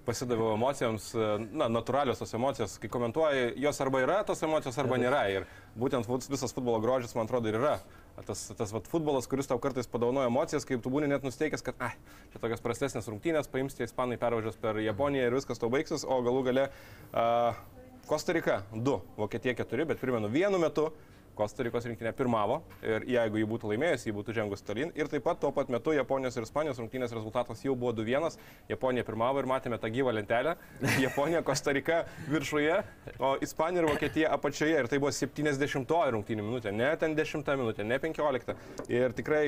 [0.07, 4.95] pasidaviau emocijoms, uh, na, natūralios tos emocijos, kai komentuoji, jos arba yra tos emocijos, arba
[5.01, 5.25] nėra.
[5.35, 7.75] Ir būtent visas futbolo grožis, man atrodo, ir yra.
[8.23, 11.75] Tas, tas vat, futbolas, kuris tau kartais padaunoja emocijas, kaip tu būni net nusteikęs, kad,
[11.83, 11.91] ai,
[12.31, 16.21] čia tokios prastesnės rungtynės, paims tie ispanai pervažiuos per Japoniją ir viskas to baigsis, o
[16.23, 17.59] galų gale uh,
[18.07, 20.93] Kostarika 2, Vokietija 4, bet primenu, vienu metu
[21.35, 24.93] Kostarikos rinktinė pirmavo ir jeigu jį būtų laimėjęs, jį būtų žengus tolyn.
[24.97, 28.39] Ir taip pat tuo pat metu Japonijos ir Ispanijos rungtynės rezultatas jau buvo 2-1.
[28.71, 30.55] Japonija pirmavo ir matėme tą gyvą lentelę.
[31.05, 32.81] Japonija, Kostarika viršuje,
[33.19, 34.79] o Ispanija ir Vokietija apačioje.
[34.79, 38.55] Ir tai buvo 70 rungtynių minutė, ne ten 10 minutė, ne 15.
[38.91, 39.45] Ir tikrai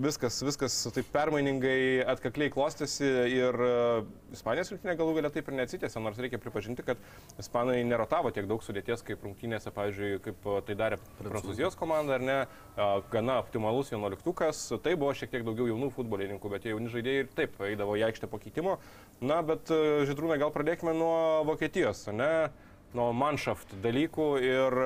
[0.00, 6.00] viskas, viskas taip permainingai atkakliai klostėsi ir uh, Ispanijos rinktinė galų galia taip ir neatsitėsi,
[6.02, 7.00] nors reikia pripažinti, kad
[7.40, 12.26] Ispanai nerotavo tiek daug sudėties kaip rungtynėse, pavyzdžiui, kaip uh, tai darė Prancūzijos komanda, ar
[12.26, 12.38] ne,
[12.76, 17.24] uh, gana optimalus vienuoliktukas, tai buvo šiek tiek daugiau jaunų futbolininkų, bet tie jauni žaidėjai
[17.24, 18.78] ir taip eidavo į aikštę po keitimo.
[19.24, 22.48] Na, bet Židrūnai, gal pradėkime nuo Vokietijos, ne,
[22.96, 24.82] nuo Manshaft dalykų ir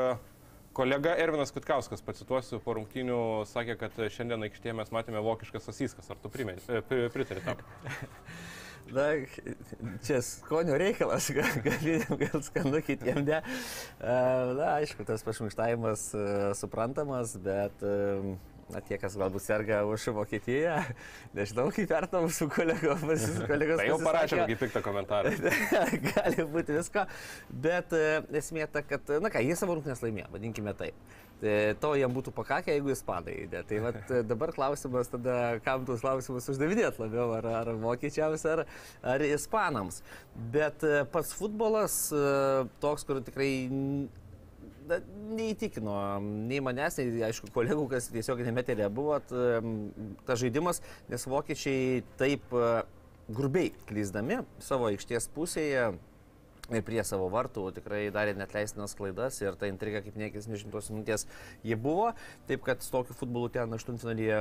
[0.72, 3.18] Kolega Ervinas Kutkauskas, pacituosiu, po rungtynių
[3.50, 6.10] sakė, kad šiandien aikštėje mes matėme vokiškas asyskas.
[6.14, 6.30] Ar tu
[6.70, 7.58] e, pri- pritari tam?
[8.94, 9.08] Na,
[10.06, 11.50] čia skonio reikalas, gal,
[12.22, 13.40] gal, skanu kitiems ne.
[13.42, 14.14] E,
[14.58, 16.24] Na, aišku, tas pašminkštavimas e,
[16.58, 17.82] suprantamas, bet
[18.72, 20.76] na, tie, kas galbūt serga už Vokietiją,
[21.36, 23.02] nežinau, kaip vertinam su kolegos.
[23.48, 25.32] kolegos Tai jau parašė kokį piktą komentarą.
[26.10, 27.06] Gali būti visko,
[27.50, 31.10] bet e, esmė ta, kad, na ką, jie savo rungtynės laimėjo, vadinkime taip.
[31.40, 33.36] E, To jam būtų pakakę, jeigu ispanai.
[33.52, 33.64] Ne?
[33.66, 38.66] Tai vat, e, dabar klausimas tada, kam tuos klausimus uždavinėt labiau, ar, ar vokiečiams, ar,
[39.14, 40.02] ar ispanams.
[40.52, 42.02] Bet pats futbolas
[42.82, 43.52] toks, kur tikrai
[45.36, 52.54] neįtikino nei manęs, nei, aišku, kolegų, kas tiesiog nemetelė buvo tas žaidimas, nes vokiečiai taip
[52.54, 52.70] e,
[53.30, 55.90] grubiai klyzdami savo aikštės pusėje
[56.70, 60.90] ir prie savo vartų tikrai darė net leistinas klaidas ir ta intriga kaip niekis nežintos
[60.94, 61.26] minties
[61.66, 62.12] jie buvo.
[62.48, 64.40] Taip kad su tokiu futbolu ten aštuntfinalyje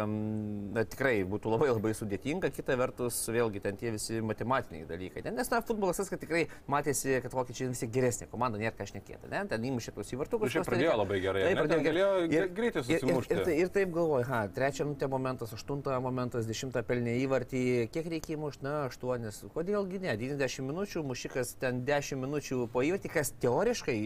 [0.75, 2.51] na, tikrai būtų labai labai sudėtinga.
[2.55, 5.23] Kita vertus, vėlgi ten tie visi matematiniai dalykai.
[5.27, 5.35] Ne?
[5.39, 8.87] Nes na, futbolas tas, kad tikrai matėsi, kad vokiečiai vis tiek geresnė komanda, nėra ką
[8.93, 9.29] šnekėti.
[9.31, 9.43] Ne?
[9.51, 10.53] Ten įmušė tuos įvartukus.
[10.53, 11.63] Šiaip pradėjo labai gerai, Taip, ne?
[11.63, 12.27] pradėjo Ten gerai.
[12.31, 13.37] gre- greitai ir, ir, susimušti.
[13.39, 17.63] ir, ir taip galvoju, ha, trečią minutę momentas, aštuntą momentas, dešimtą pelnė įvartį,
[17.93, 19.41] kiek reikia įmušti, na, aštuonis.
[19.55, 23.97] Kodėlgi ne, 90 minučių, mušikas ten 10 minučių įvartį, kas teoriškai,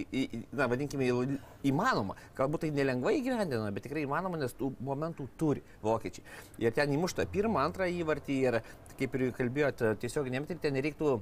[0.55, 1.09] na, vadinkime,
[1.67, 2.17] įmanoma.
[2.37, 6.25] Galbūt tai nelengvai įgyvendina, bet tikrai įmanoma, nes tų momentų turi vokiečiai.
[6.63, 8.59] Ir ten įmušta pirmą, antrą įvartį ir,
[8.99, 11.17] kaip ir kalbėjote, tiesiog nemetai, ten nereiktų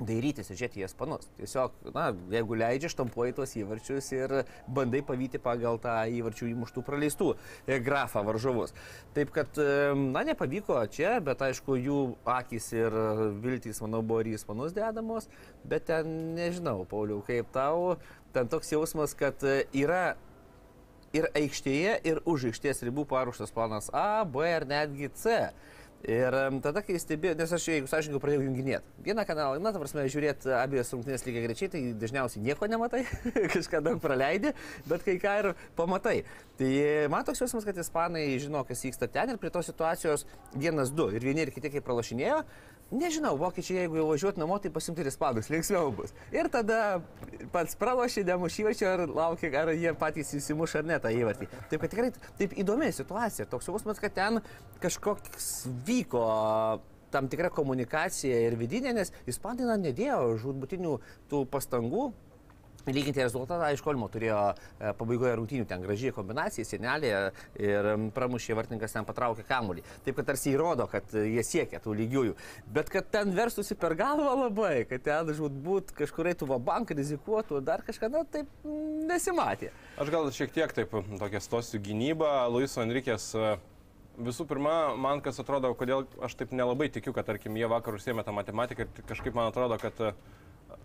[0.00, 1.28] dairytis ir žiūrėti į espanus.
[1.38, 4.34] Tiesiog, na, jeigu leidžia, štampuoji tuos įvarčius ir
[4.70, 8.74] bandai pavyti pagal tą įvarčių įmuštų praleistų e, grafą varžovus.
[9.16, 12.94] Taip kad, e, na, nepavyko čia, bet aišku, jų akis ir
[13.42, 15.28] viltys, manau, buvo ir į ispanus dedamos,
[15.68, 17.98] bet ten nežinau, Pauliau, kaip tau,
[18.34, 20.16] ten toks jausmas, kad e, yra
[21.16, 25.48] ir aikštėje, ir už aikštės ribų paruoštas planas A, B ar netgi C.
[26.06, 28.92] Ir tada, kai stebėjau, nes aš, jeigu sąžininkai, pradėjau junginėti.
[29.02, 33.02] Vieną kanalą, na, ta prasme, žiūrėti abiejos rungtynės lygiai grečiai, tai dažniausiai nieko nematai,
[33.56, 34.54] kažką daug praleidi,
[34.86, 36.20] bet kai ką ir pamatai.
[36.60, 36.70] Tai
[37.10, 41.10] man toks jausmas, kad ispanai žino, kas vyksta ten ir prie tos situacijos vienas, du
[41.10, 42.44] ir vieni ir kiti kaip pralašinėjo.
[42.88, 46.14] Nežinau, vokiečiai, jeigu jau važiuot namo, tai pasimti ir ispanus, linksmiau bus.
[46.32, 47.02] Ir tada
[47.52, 51.50] pats pralošė, nemuš įvarčio ir laukia, ar jie patys įsimuš ar ne tą įvartį.
[51.68, 52.08] Taip, kad tikrai
[52.40, 53.44] taip įdomi situacija.
[53.52, 54.40] Toks jausmas, kad ten
[54.80, 56.24] kažkoks vyko
[57.10, 60.96] tam tikra komunikacija ir vidinė, nes ispanai na, nedėjo žudbutinių
[61.30, 62.10] tų pastangų.
[62.88, 67.10] Lyginti rezultatą, aišku, Olmo turėjo e, pabaigoje rungtynių ten gražiai kombinacija, senelė
[67.60, 69.84] ir pramušė vartininkas ten patraukė kamuolį.
[70.06, 72.36] Taip, kad tarsi įrodo, kad jie siekia tų lygiųjų.
[72.72, 77.60] Bet kad ten verstusi per galvą labai, kad ten žudbūt kažkur eitų va banką, rizikuotų,
[77.66, 78.48] dar kažką, na, taip
[79.10, 79.74] nesimatė.
[80.00, 82.32] Aš gal šiek tiek taip tokia stosiu gynybą.
[82.54, 83.58] Luiso Enrikės e,
[84.18, 88.24] visų pirma, man kas atrodo, kodėl aš taip nelabai tikiu, kad, tarkim, jie vakar užsėmė
[88.26, 90.12] tą matematiką ir kažkaip man atrodo, kad e,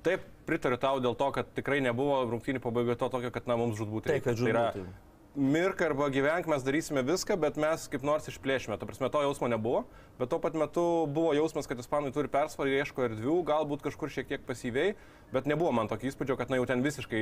[0.06, 3.80] taip pritariu tau dėl to, kad tikrai nebuvo rungtynių pabaigoje to tokio, kad na, mums
[3.80, 5.10] žudbūt Taip, kad Tai yra, žudbūt.
[5.56, 8.78] mirk arba gyvenk, mes darysime viską, bet mes kaip nors išplėšime.
[8.78, 9.86] Ta prasme, to jausmo nebuvo,
[10.19, 14.30] bet tuo pat metu buvo jausmas, kad ispanai turi persvarą, ieško erdvių, galbūt kažkur šiek
[14.30, 14.93] tiek pasyviai,
[15.34, 17.21] bet nebuvo man tokio įspūdžio, kad na, jau ten visiškai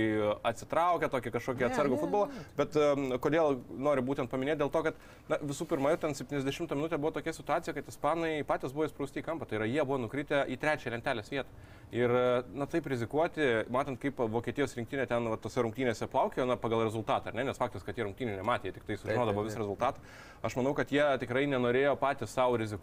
[0.51, 2.27] atsitraukia tokį kažkokį atsargų futbolą.
[2.57, 4.99] Bet um, kodėl noriu būtent paminėti, dėl to, kad
[5.31, 9.23] na, visų pirma, jau ten 70 minutė buvo tokia situacija, kad ispanai patys buvo įsprausti
[9.23, 11.63] į kampą, tai yra jie buvo nukritę į trečią lentelės vietą.
[11.91, 12.11] Ir
[12.55, 17.33] na taip rizikuoti, matant kaip Vokietijos rinktinė ten va, tose rungtynėse plaukėjo, na pagal rezultatą,
[17.35, 19.99] ne, nes faktas, kad jie rungtynį nematė, tik tai sužinodavo visą rezultatą.
[20.39, 22.80] Aš manau, kad jie tikrai nenorėjo patys savo rizikuoti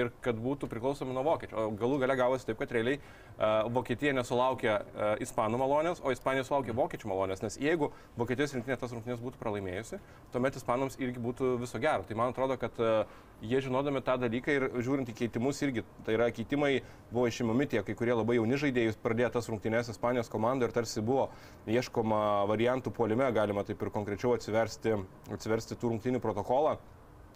[0.00, 1.56] ir kad būtų priklausomi nuo vokiečių.
[1.56, 6.46] O galų gale gavosi taip, kad realiai uh, Vokietija nesulaukė uh, ispanų malonės, o Ispanija
[6.48, 10.00] sulaukė vokiečių malonės, nes jeigu Vokietijos rinktinė tas rungtynės būtų pralaimėjusi,
[10.34, 12.06] tuomet ispanams irgi būtų viso gero.
[12.08, 13.02] Tai man atrodo, kad uh,
[13.42, 17.82] jie žinodami tą dalyką ir žiūrint į keitimus irgi, tai yra keitimai buvo išimami tie,
[17.86, 21.30] kai kurie labai jauni žaidėjai pradėjo tas rungtynės Ispanijos komandai ir tarsi buvo
[21.70, 24.98] ieškoma variantų puolime, galima taip ir konkrečiau atsiversti,
[25.32, 26.76] atsiversti tų rungtynių protokolą.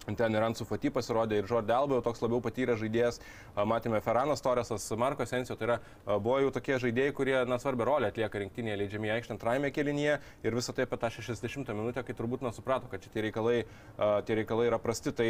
[0.05, 3.17] Ten ir Ansu Fati pasirodė, ir Jordi Alba jau toks labiau patyręs žaidėjas,
[3.65, 8.11] matėme Feranas Torresas, Marko Sensio, tai yra buvo jau tokie žaidėjai, kurie na, svarbią rolę
[8.13, 12.17] atlieka rinktinėje, leidžiami į aikštę antrajame kelinyje ir visą tai apie tą 60 minutę, kai
[12.17, 13.63] turbūt nesuprato, kad šitie reikalai,
[13.97, 15.15] tie reikalai yra prasti.
[15.15, 15.29] Tai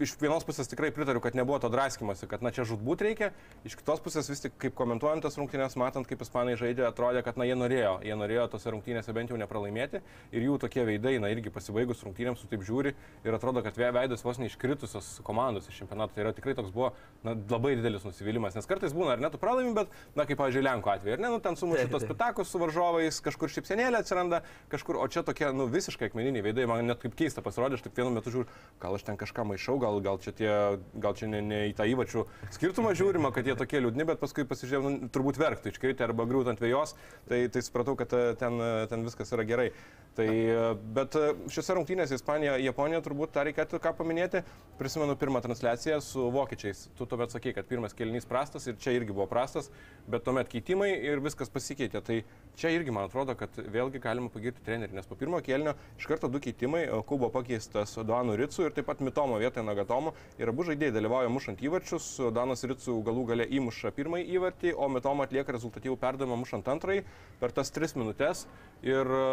[0.00, 3.32] iš vienos pusės tikrai pritariu, kad nebuvo to draskimosi, kad na čia žudbūt reikia,
[3.66, 7.38] iš kitos pusės vis tik kaip komentuojant tas rungtynės, matant, kaip ispanai žaidė, atrodė, kad
[7.40, 10.02] na jie norėjo, jie norėjo tose rungtynėse bent jau nepralaimėti.
[10.32, 12.94] Ir jų tokie veidai, na irgi pasibaigus rungtynėms, tu taip žiūri
[13.26, 16.14] ir atrodo, kad ve- veidas vos neiškritusios komandos iš čempionato.
[16.14, 16.92] Tai yra tikrai toks buvo
[17.24, 20.64] na, labai didelis nusivylimas, nes kartais būna, ar ne, tu pralaimi, bet, na, kaip, pavyzdžiui,
[20.66, 24.98] Lenkų atveju, ar ne, nu, ten sumuši tos pitakus su varžovais, kažkur šipsenėlė atsiranda, kažkur,
[25.00, 28.14] o čia tokie, nu, visiškai akmeniniai veidai, man net kaip keista pasirodė, aš taip vienu
[28.14, 28.48] metu žiūriu,
[28.82, 30.50] gal aš ten kažką maišau, gal, gal čia, tie,
[30.94, 34.46] gal čia ne, ne į tą įvačių skirtumą žiūrima, kad jie tokie liūdni, bet paskui
[34.48, 36.96] pasižiūrėjau, nu, turbūt verktų iškritę arba griūtų ant vėjos,
[37.28, 39.70] tai, tai supratau, kad e, ten, e, ten viskas yra gerai.
[40.16, 40.60] Tai, e,
[40.96, 44.42] bet e, šiuose rungtynėse Ispanija, Japonija turbūt tą reikėtų ką paminėti.
[44.76, 46.90] Prisimenu pirmą transliaciją su vokiečiais.
[46.98, 49.70] Tu tuomet sakei, kad pirmas kelnys prastas ir čia irgi buvo prastas,
[50.06, 52.02] bet tuomet keitimai ir viskas pasikeitė.
[52.04, 52.18] Tai
[52.60, 56.28] čia irgi man atrodo, kad vėlgi galima pagirti trenerį, nes po pirmo kelnio iš karto
[56.28, 56.84] du keitimai.
[56.84, 60.12] e, Kubo pakeistas Duanu Ricu ir taip pat Mitomo vietoje Nagatomo.
[60.38, 62.20] Ir abu žaidėjai dalyvauja mušant įvarčius.
[62.36, 67.06] Danas Ricu galų gale įmuša pirmąjį įvartį, o Mitomo atlieka rezultatyvų perdavimą mušant antrąjį
[67.40, 68.44] per tas tris minutės.
[68.84, 69.32] Ir e,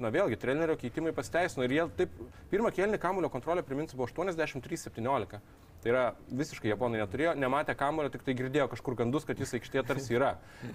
[0.00, 2.14] na vėlgi, trenerio keitimai pasiteisino ir jie taip,
[2.52, 5.40] pirmą kėlinį kamulio kontrolę, priminsiu, buvo 83-17.
[5.80, 6.02] Tai yra
[6.36, 10.34] visiškai japonai neturėjo, nematė kamulio, tik tai girdėjo kažkur gandus, kad jis aikštėje tarsi yra.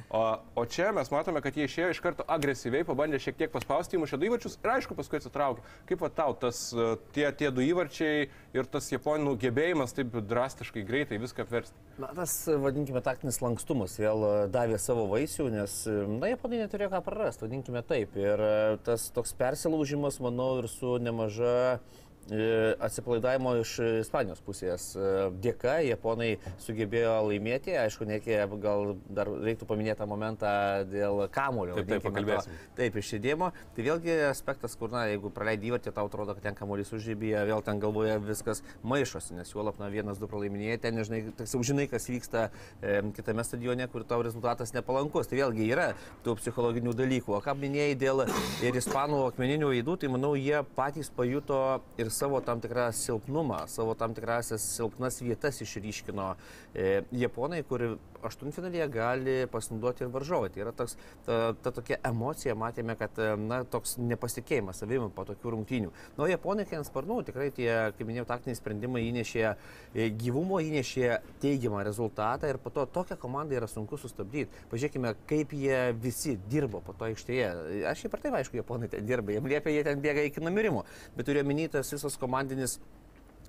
[0.10, 0.22] O,
[0.58, 4.18] o čia mes matome, kad jie išėjo iš karto agresyviai, pabandė šiek tiek paspausti, įmušė
[4.18, 5.62] du įvarčius ir aišku paskui atsitraukė.
[5.91, 10.86] Kaip va tau tas, e, tie, tie du įvarčiai ir tas japonų gebėjimas taip drastiškai
[10.88, 11.78] greitai viską apversti.
[12.02, 16.89] Na, tas, vadinkime, taktinis lankstumas vėl e, davė savo vaisių, nes, e, na, japonai neturėjo
[16.96, 18.18] ką prarasti, vadinkime taip.
[18.18, 18.41] Ir
[18.88, 21.78] tas toks persilaužimas, manau, ir su nemaža
[22.25, 25.09] atsipalaidavimo iš Ispanijos pusės e,
[25.43, 26.31] dėka japonai
[26.63, 30.53] sugebėjo laimėti, aišku, nekė, gal dar reiktų paminėti tą momentą
[30.89, 31.75] dėl kamulio.
[31.77, 32.55] Taip, taip, vadinkime pakalbėsim.
[32.55, 32.77] to.
[32.79, 33.51] Taip, išėdėmo.
[33.75, 37.61] Tai vėlgi aspektas, kur, na, jeigu praleidai įvartį, tau atrodo, kad ten kamuolys užžybėje, vėl
[37.65, 42.09] ten galvoje viskas maišosi, nes juolap, na, vienas, du pralaiminėjai, ten, nežinai, tiksliau žinai, kas
[42.09, 42.47] vyksta
[42.81, 45.29] e, kitame stadione, kur tau rezultatas nepalankus.
[45.29, 45.91] Tai vėlgi yra
[46.25, 47.38] tų psichologinių dalykų.
[47.38, 48.25] O ką minėjai dėl
[48.65, 51.61] ir ispanų akmeninių veidų, tai manau, jie patys pajuto
[52.01, 56.32] ir savo tam tikrą silpnumą, savo tam tikrasias silpnas vietas išryškino
[56.73, 57.84] e, japonai, kur
[58.25, 60.49] aštuntfinalyje gali pasinaudoti ir varžovai.
[60.54, 65.25] Tai yra toks, ta, ta tokia emocija, matėme, kad e, na, toks nepasitikėjimas savimi po
[65.28, 65.91] tokių rungtynių.
[66.17, 71.12] Nu, japonai, kai ant sparnų, tikrai tie, kaip minėjau, taktiniai sprendimai įnešė e, gyvumo, įnešė
[71.43, 74.63] teigiamą rezultatą ir po to tokią komandą yra sunku sustabdyti.
[74.71, 77.51] Pažiūrėkime, kaip jie visi dirbo po to aikštėje.
[77.91, 80.86] Aš taip, aišku, japonai ten dirba, jiems liepia, jie ten bėga iki numirimo.
[81.17, 82.78] Bet turiu minytas visas komandinis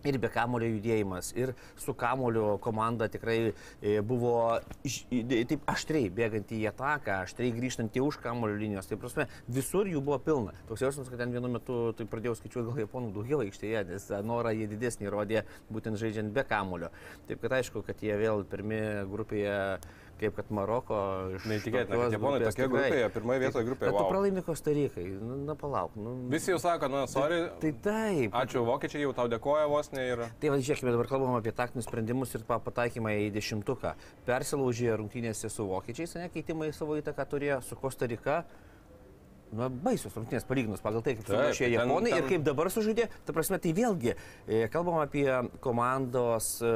[0.05, 6.63] ir be kamulio judėjimas, ir su kamulio komanda tikrai e, buvo taip aštriai bėgant į
[6.71, 8.89] ataką, aštriai grįžtant į už kamulio linijos.
[8.91, 10.55] Tai prasme, visur jų buvo pilna.
[10.71, 14.55] Toks jausmas, kad ten vienu metu tai pradėjau skaičiuoti gal japonų daugiau aikštėje, nes norą
[14.57, 16.93] jie didesnį rodė būtent žaidžiant be kamulio.
[17.31, 19.57] Taip kad aišku, kad jie vėl pirmi grupėje
[20.21, 20.97] kaip kad Maroko.
[21.37, 22.69] iš Neįtikėtina, kad japonai tikrai.
[22.73, 23.91] grupėje, pirmoje vietoje grupėje.
[23.91, 24.11] Bet tu Wow.
[24.11, 25.97] pralaimi Kostarikai, nu, na palauk.
[25.97, 28.33] Nu, Visi jau sako, na, sorry, Tai taip.
[28.33, 30.17] ačiū vokiečiai, jau tau dėkoja vos ne ir...
[30.41, 33.95] Tai va, žiūrėkime, dabar kalbam apie taktinius sprendimus ir pa- pataikymą į dešimtuką.
[34.27, 38.45] Persilaužė rungtynėse su vokiečiais, ne keitimai savo įtaką turėjo, su Kostarika.
[39.55, 42.67] Na, baisus rungtynės palyginus pagal tai, kaip Taip, sužaidė ten- Japonai ten- ir kaip dabar
[42.67, 43.05] sužaidė.
[43.25, 44.17] Ta prasme, tai vėlgi
[44.49, 45.29] e, kalbam apie
[45.63, 46.73] komandos e,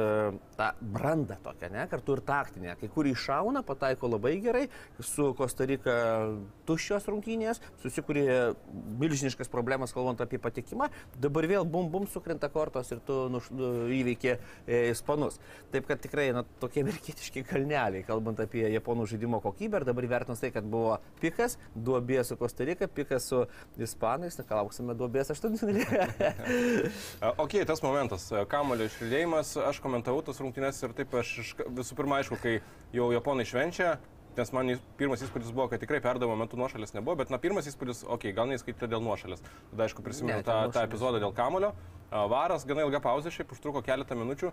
[0.55, 2.77] tą brandą tokią, ne, kartu ir taktinę.
[2.79, 4.69] Kai kur iššauna, pataiko labai gerai,
[5.03, 5.97] su Kostarika
[6.65, 8.55] tuščios rungtynės, susikūrė
[9.01, 10.87] milžiniškas problemas, kalbant apie patekimą,
[11.19, 15.41] dabar vėl bum bum sukrenta kortos ir tu nuš, nu, įveikė e, ispanus.
[15.75, 20.39] Taip kad tikrai, na, tokie amerikietiški kalneliai, kalbant apie japonų žaidimo kokybę ir dabar vertinus
[20.39, 23.43] tai, kad buvo pikas, duobė su Kostarika, pikas su
[23.81, 25.85] ispanais, na, ką lauksime duobės aštuntfinalį.
[27.41, 32.39] Ok, tas momentas, kamulio išlydėjimas, aš komentavau tas rungtynes ir taip aš visų pirma, aišku,
[32.41, 32.57] kai
[32.95, 33.95] jau japonai švenčia,
[34.37, 38.05] nes man pirmas įspūdis buvo, kad tikrai perdavimo metu nuošalės nebuvo, bet na pirmas įspūdis,
[38.05, 39.43] okei, okay, gal neįskaitė dėl nuošalės.
[39.73, 40.87] Tada aišku prisimenu Ne, tą, tą nuošalės.
[40.87, 41.73] epizodą dėl kamulio.
[42.11, 44.49] Varas, gana ilga pauzė, šiaip užtruko keletą minučių.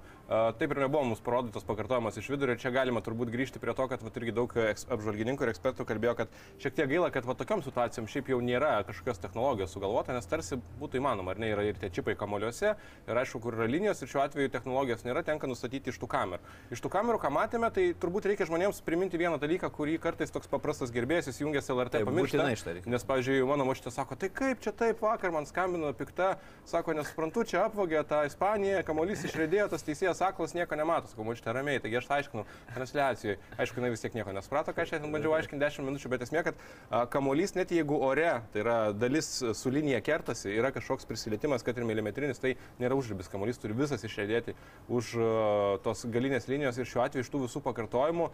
[0.60, 3.88] Taip ir nebuvo mums parodytas pakartojimas iš vidurio ir čia galima turbūt grįžti prie to,
[3.90, 7.64] kad vat, irgi daug apžvalgininkų ir ekspertų kalbėjo, kad šiek tiek gaila, kad va, tokiam
[7.66, 11.80] situacijom šiaip jau nėra kažkokios technologijos sugalvota, nes tarsi būtų įmanoma, ar ne, yra ir
[11.82, 12.76] tie čipai kamoliuose,
[13.10, 16.54] ir aišku, kur yra linijos, ir šiuo atveju technologijos nėra, tenka nustatyti iš tų kamerų.
[16.70, 20.46] Iš tų kamerų, ką matėme, tai turbūt reikia žmonėms priminti vieną dalyką, kurį kartais toks
[20.52, 22.46] paprastas gerbėjas įsijungęs LRT Taip, pamiršta.
[22.86, 26.36] Nes, pavyzdžiui, mano močiutė sako, tai kaip čia taip, vakar man skambino pikta,
[26.68, 31.54] sako, nesuprantu, čia apvogė tą Ispaniją, kamuolys išrėdėjo, tas teisėjas aklas nieko nemato, sakau, močiutė
[31.56, 33.38] ramiai, taigi aš tai aiškinu transliacijoje.
[33.58, 36.44] Aišku, jinai vis tiek nieko nesuprato, ką aš šiandien bandžiau aiškinti 10 minučių, bet esmė,
[36.46, 36.60] kad
[37.14, 41.88] kamuolys net jeigu ore, tai yra dalis su linija kertasi, yra kažkoks prisilietimas, kad ir
[41.88, 44.54] milimetrinis, tai nėra užribis, kamuolys turi visas išrėdėti
[44.92, 45.14] už
[45.86, 48.30] tos galinės linijos ir šiuo atveju iš tų visų pakartojimų,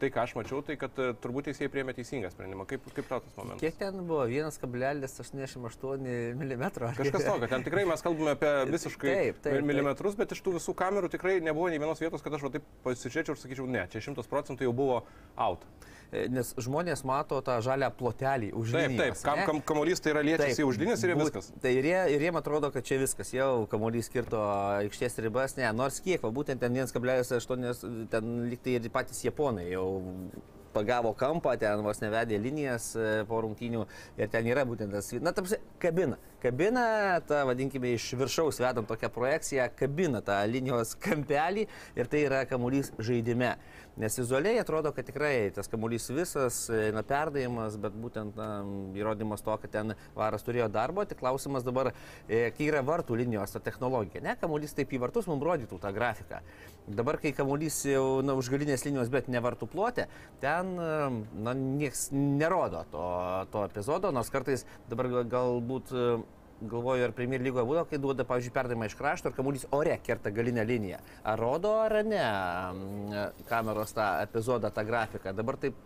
[0.00, 2.66] tai ką aš mačiau, tai kad a, turbūt teisėjai priėmė teisingą sprendimą.
[2.68, 3.62] Kaip, kaip tau tas momentas?
[3.62, 4.26] Kiek ten buvo?
[4.28, 6.64] 1,88 mm.
[6.98, 9.64] Kažkas tokio, ten tikrai mes kalbame apie visiškai Taip, taip, taip.
[9.68, 12.68] milimetrus, bet iš tų visų kamerų tikrai nebuvo nei vienos vietos, kad aš va taip
[12.86, 15.02] pasižiūrėčiau ir sakyčiau, ne, čia šimtas procentų jau buvo
[15.36, 15.66] out.
[16.14, 20.12] E, Nes žmonės mato tą žalę plotelį už Taip, taip, linijos, kam, kam, kamuolys tai
[20.12, 21.48] yra lietęs į uždinės ir būt- viskas.
[21.64, 24.38] Tai ir, jie, ir jiem atrodo, kad čia viskas, jau kamuolys skirto
[24.84, 29.88] aikštės ribas, ne, nors kiek, va, būtent ten 1,8, ten liktai ir patys japonai jau
[30.74, 33.84] pagavo kampą, ten vos nevedė linijas e, po rungtynių
[34.20, 36.18] ir ten yra būtent tas, na, tarsi, kabina.
[36.44, 36.84] Kabina,
[37.24, 41.64] ta, vadinkime, iš viršaus vedant tokią projekciją, kabina tą linijos kampelį
[41.96, 43.54] ir tai yra kamuolys žaidime.
[43.96, 48.48] Nes vizualiai atrodo, kad tikrai tas kamuolys visas, na, perdavimas, bet būtent na,
[48.98, 51.92] įrodymas to, kad ten varas turėjo darbo, tik klausimas dabar,
[52.26, 55.94] e, kai yra vartų linijos ta technologija, ne, kamuolys taip į vartus mums rodytų tą
[55.94, 56.42] grafiką.
[56.84, 60.04] Dabar, kai kamuolys jau na, už galinės linijos, bet ne vartų plotė,
[60.42, 63.04] ten, na, niekas nerodo to,
[63.54, 65.94] to epizodo, nors kartais dabar gal- galbūt
[66.60, 70.30] galvoju, ar Premier lygoje būdavo, kai duoda, pavyzdžiui, perdavimą iš krašto ir kamuolys ore kerta
[70.34, 71.00] galinę liniją.
[71.26, 75.34] Ar rodo ar ne mm, kameros tą epizodą, tą grafiką?
[75.36, 75.76] Dabar taip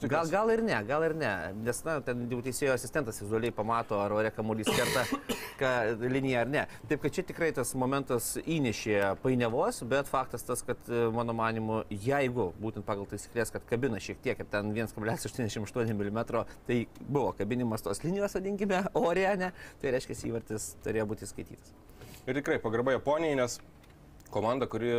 [0.00, 0.30] tikras.
[0.30, 1.32] Gal, gal ir ne, gal ir ne.
[1.64, 5.06] Nes, na, ten jau teisėjo asistentas vizualiai pamato, ar ore kamuolys kerta
[5.60, 5.72] ką,
[6.04, 6.66] liniją ar ne.
[6.90, 11.82] Taip, kad čia tikrai tas momentas įnešė painiavos, bet faktas tas, kad e, mano manimu,
[11.90, 16.22] jeigu būtent pagal taisyklės, kad kabina šiek tiek, kad ten 1,88 mm,
[16.68, 19.50] tai buvo kabinimas tos linijos, vadinkime, ore, ne,
[19.82, 21.74] tai reiškia, įvartis turėjo būti skaitytas.
[22.28, 23.58] Ir tikrai pagarba Japonijai, nes
[24.30, 24.92] komanda, kuri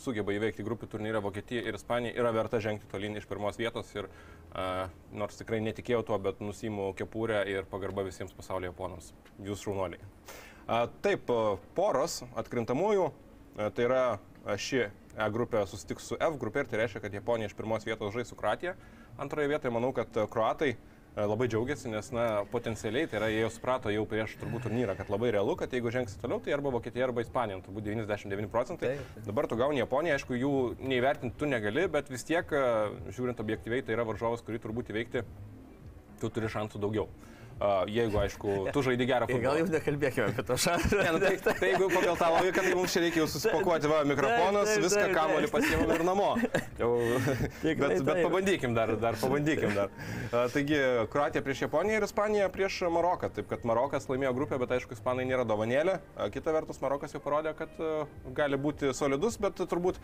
[0.00, 4.08] sugeba įveikti grupių turnyrą Vokietija ir Ispanija, yra verta žengti tolyn iš pirmos vietos ir
[4.08, 9.12] uh, nors tikrai netikėjau tuo, bet nusimu kepurę ir pagarba visiems pasaulio Japonams.
[9.42, 10.02] Jūs šaunuoliai.
[10.62, 16.36] Uh, taip, uh, poros atkrintamųjų, uh, tai yra uh, ši E grupė susitiks su F
[16.40, 18.72] grupė ir tai reiškia, kad Japonija iš pirmos vietos žais su Kroatija.
[19.20, 20.76] Antroje vietoje manau, kad uh, kroatai e,
[21.16, 25.10] labai džiaugiasi, nes, na, potencialiai, tai yra, jie jau suprato jau prieš turbūt turnyrą, kad
[25.12, 28.94] labai realu, kad jeigu žengsi toliau, tai arba Vokietija, arba Ispanija, nu, turbūt 99 procentai.
[28.94, 29.26] Taip, taip.
[29.28, 33.84] Dabar tu gauni Japoniją, aišku, jų neįvertinti tu negali, bet vis tiek, e, žiūrint objektyviai,
[33.84, 35.26] tai yra varžovas, kurį turbūt įveikti,
[36.22, 37.10] tu turi šansų daugiau.
[37.92, 39.58] Jeigu, aišku, tu žaidi gerą Ir gal futbolą.
[39.60, 40.96] jau nekalbėkime apie to šansą.
[41.02, 44.00] Ne, nu, tai, tai jeigu pagal tą logiką, tai mums čia reikia jau susipakuoti, va,
[44.08, 45.54] mikrofonas, Taip, taip, viską taip, kamolį taip.
[45.54, 46.30] pasiemam ir namo.
[46.80, 46.90] Jau,
[47.62, 48.24] Tikrai bet, bet taip.
[48.26, 49.92] pabandykim dar, dar pabandykim dar.
[50.54, 50.80] Taigi,
[51.12, 53.30] Kroatija prieš Japoniją ir Ispanija prieš Maroką.
[53.38, 56.00] Taip kad Marokas laimėjo grupę, bet aišku, Ispanai nėra dovanėlė.
[56.34, 57.78] Kita vertus, Marokas jau parodė, kad
[58.34, 60.02] gali būti solidus, bet turbūt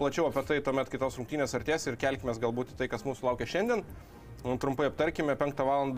[0.00, 3.84] plačiau apie tai tuomet kitos rungtynės artės ir kelkime galbūt tai, kas mūsų laukia šiandien.
[4.44, 5.92] Mm, Trumpai aptarkime, 5 val.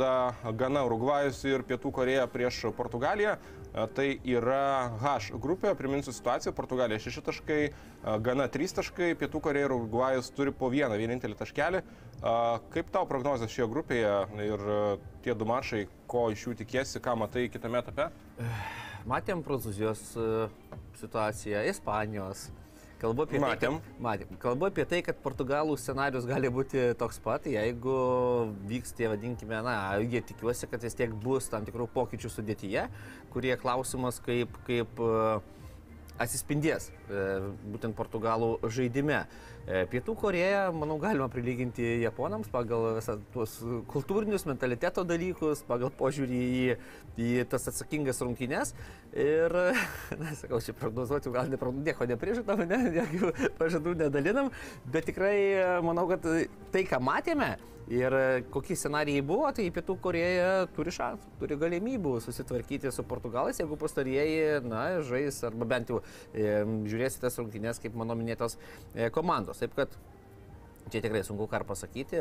[0.55, 3.32] Gana Urugvajus ir Pietų Koreja prieš Portugaliją.
[3.74, 7.59] A, Tai yra H grupė, priminsiu situaciją, Portugalija 6 taškai,
[8.05, 11.80] a, Gana 3 taškai, Pietų Koreja ir Urugvajus turi po vieną vienintelį taškelį.
[12.22, 12.36] A,
[12.70, 14.14] Kaip tau prognozijas šioje grupėje
[14.47, 14.62] ir
[15.26, 18.12] tie du maršai, ko iš jų tikiesi, ką matai kitame etape?
[19.11, 20.30] Matėm Prancūzijos e,
[21.03, 22.47] situaciją, Ispanijos.
[22.97, 23.74] Kalbu apie, tai, Matėm.
[23.80, 24.36] kad, matėm.
[24.40, 27.97] Kalbu apie tai, kad Portugalų scenarius gali būti toks pat, jeigu
[28.70, 32.86] vyks tie, vadinkime, na, jie tikiuosi, kad vis tiek bus tam tikrų pokyčių sudėtyje,
[33.34, 35.44] kurie klausimas kaip, kaip uh,
[36.23, 37.27] atsispindės e,
[37.73, 39.25] būtent Portugalų žaidime.
[39.67, 43.57] E, Pietų Koreja, manau, galima prilyginti Japonams pagal visą tuos
[43.91, 46.77] kultūrinius mentaliteto dalykus, pagal požiūrį į,
[47.19, 48.75] į tas atsakingas rungtynes.
[49.12, 49.55] Ir,
[50.21, 54.53] na, sakau, čia prognozuoti, gal ne, nieko neprižadam, ne, jokių pažadų nedalinam,
[54.93, 56.27] bet tikrai e, manau, kad
[56.73, 57.57] tai, ką matėme,
[57.87, 58.14] Ir
[58.51, 64.59] kokie scenarijai buvo, tai Pietų Koreja turi šansų, turi galimybių susitvarkyti su portugalais, jeigu pastarieji,
[64.66, 66.01] na, žais arba bent jau
[66.34, 69.62] e, žiūrėsite tas rungtynės kaip mano minėtos e, komandos.
[69.62, 69.95] Taip kad
[70.87, 72.18] Čia tikrai sunku ką pasakyti.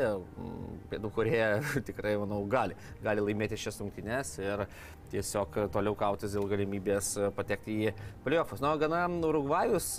[0.90, 4.64] Pietų Koreja tikrai, manau, gali, gali laimėti šias rungtynes ir
[5.12, 7.92] tiesiog toliau kautis dėl galimybės patekti į
[8.24, 8.62] playoffus.
[8.64, 9.92] Na, gana Urugvajus,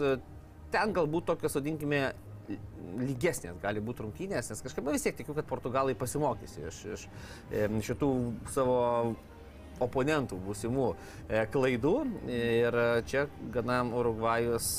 [0.74, 2.10] ten galbūt tokios, vadinkime,
[2.98, 7.08] lygesnės gali būti rungtynės, nes kažkaip vis tiek tikiu, kad portugalai pasimokys iš, iš
[7.90, 8.12] šitų
[8.54, 8.78] savo
[9.84, 11.96] oponentų būsimų e, klaidų.
[12.34, 14.72] Ir čia gana Urugvajus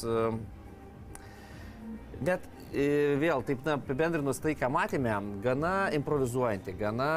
[2.25, 2.43] net
[2.73, 5.15] e, vėl, taip, na, apibendrinus tai, ką matėme,
[5.45, 7.11] gana improvizuojanti, gana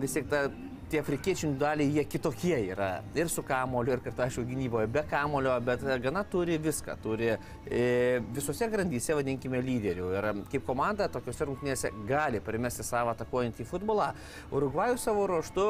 [0.00, 0.46] vis tiek ta
[0.90, 2.90] tie afrikiečių dalį, jie kitokie yra.
[3.18, 6.96] Ir su kamoliu, ir kartu, aišku, gynyboje be kamolio, bet gana turi viską.
[7.02, 7.82] Turi e,
[8.36, 10.12] visose grandyse, vadinkime, lyderių.
[10.14, 14.12] Ir kaip komanda tokiuose rungtynėse gali primesti savo atakuojantį futbolą.
[14.54, 15.66] Urugvajų savo ruoštų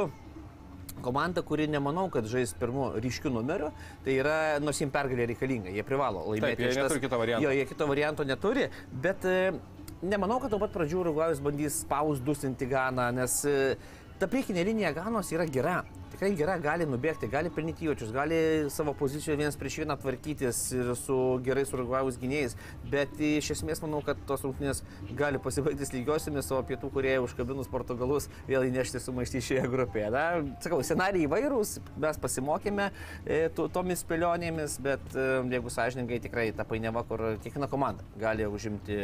[1.04, 3.68] komanda, kuri nemanau, kad žais pirmu ryškiu numeriu,
[4.04, 6.56] tai yra, nors jiems pergalė reikalinga, jie privalo laimėti.
[6.56, 7.44] Taip, jie šitas- neturi kito varianto.
[7.44, 8.68] Jo, jie kito varianto neturi,
[9.04, 9.52] bet e,
[10.02, 13.76] nemanau, kad nuo pat pradžių Urugvajus bandys spausdusinti Ganą, nes e,
[14.18, 15.80] ta priekinė linija Ganos yra gera.
[16.16, 18.36] Tikrai gera, gali nubėgti, gali pelnyti įvačius, gali
[18.72, 22.54] savo pozicijoje vienas prieš vieną tvarkytis ir su gerais Urugvajus gynėjais,
[22.88, 24.80] bet iš esmės manau, kad tos rungtynės
[25.18, 30.06] gali pasibaigti lygiosiamis, o pietų kurie užkabinus Portugalus vėl įnešti sumaištį šioje grupėje.
[30.14, 30.22] Na,
[30.64, 31.74] sakau, scenarijai įvairūs,
[32.06, 37.68] mes pasimokėme e, tu- tomis spėlionėmis, bet e, jeigu sąžininkai tikrai ta painiava, kur kiekviena
[37.68, 38.96] komanda gali užimti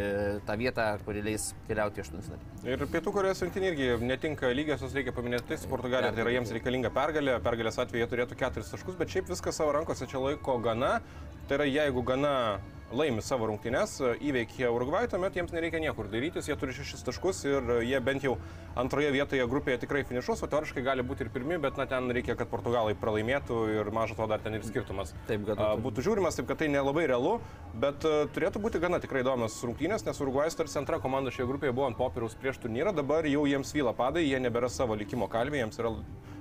[0.48, 2.50] tą vietą, kuri leis keliauti aštuntfinalį.
[2.72, 6.56] Ir Pietų Korejos rinktinė irgi netinka lygiosios, reikia paminėti, tai su Portugalija tai yra jiems
[6.56, 10.58] reikalinga pergalė, pergalės atveju jie turėtų keturis taškus, bet šiaip viskas savo rankose čia laiko
[10.62, 11.00] gana.
[11.48, 12.60] Tai yra, jeigu gana
[12.92, 17.70] laimi savo rungtynes, įveikia Urugvai, tuomet jiems nereikia niekur darytis, jie turi šešis taškus ir
[17.88, 18.34] jie bent jau
[18.76, 22.36] antroje vietoje grupėje tikrai finišuos, o teoriškai gali būti ir pirmi, bet na, ten reikia,
[22.36, 26.36] kad Portugalai pralaimėtų ir mažo to dar ten ir skirtumas Taip, kad- a, būtų žiūrimas,
[26.36, 27.38] taip kad tai nelabai realu,
[27.74, 31.72] bet a, turėtų būti gana tikrai įdomios rungtynės, nes Urugvajus tarsi antra komanda šioje grupėje
[31.72, 35.64] buvo ant popieriaus prieš turnyrą, dabar jau jiems vyla padai, jie nebėra savo likimo kalvė,
[35.64, 35.96] jiems, yra,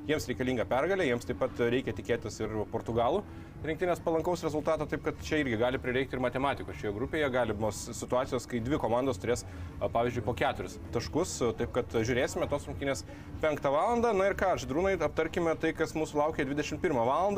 [0.10, 3.24] jiems reikalinga pergalė, jiems taip pat reikia tikėtis ir Portugalų
[3.62, 8.47] rinktinės palankaus rezultato, taip kad čia irgi gali prireikti ir matematikos šioje grupėje, galimos situacijos,
[8.49, 9.45] kai dvi komandos turės,
[9.82, 13.06] pavyzdžiui, po keturis taškus, taip kad žiūrėsime tos rungtynės
[13.43, 14.02] 5 val.
[14.02, 17.38] Na ir ką, Židrūnai, aptarkime tai, kas mūsų laukia 21 val.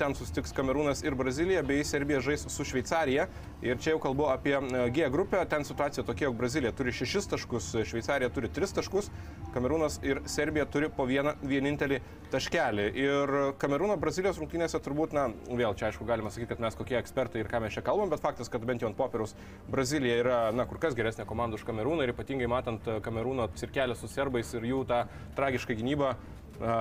[0.00, 3.28] Ten sustiks Kamerūnas ir Brazilija, bei Serbija žais su Šveicarija.
[3.62, 7.30] Ir čia jau kalbu apie a, G grupę, ten situacija tokia, jog Brazilija turi 6
[7.30, 9.10] taškus, Šveicarija turi 3 taškus,
[9.54, 12.00] Kamerūnas ir Serbija turi po vieną vienintelį
[12.32, 12.86] taškelį.
[12.98, 17.44] Ir Kamerūno Brazilijos rungtynėse turbūt, na, vėl čia aišku galima sakyti, kad mes kokie ekspertai
[17.44, 19.36] ir ką mes čia kalbam, bet faktas, kad bent jau ant popieriaus
[19.70, 24.10] Brazilija yra, na, kur kas geresnė komanda už Kamerūną ir ypatingai matant Kamerūno cirkelę su
[24.10, 25.04] serbais ir jų tą
[25.38, 26.16] tragišką gynybą.
[26.60, 26.80] a,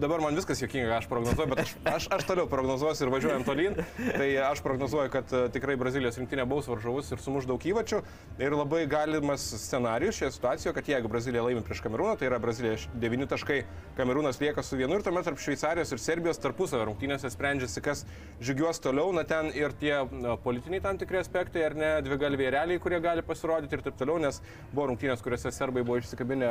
[0.00, 3.76] Dabar man viskas jokinga, aš prognozuoju, bet aš, aš, aš toliau prognozuosiu ir važiuojam tolyn.
[3.98, 8.00] Tai aš prognozuoju, kad e, tikrai Brazilijos rinktinė baus varžovus ir sumuš daug įvačių.
[8.40, 12.78] Ir labai galimas scenarius šioje situacijoje, kad jeigu Brazilija laimi prieš Kamerūną, tai yra Brazilija
[13.02, 13.58] 9 taškai,
[13.98, 18.04] Kamerūnas lieka su vienu ir tuomet tarp Šveicarijos ir Serbijos tarpusavio rungtynėse sprendžiasi, kas
[18.40, 19.12] žygiuos toliau.
[19.16, 23.02] Na ten ir tie na, politiniai tam tikri aspektai, ar ne, dvi galviai realiai, kurie
[23.04, 24.40] gali pasirodyti ir taip toliau, nes
[24.72, 26.50] buvo rungtynės, kuriuose serbai buvo išsikabinę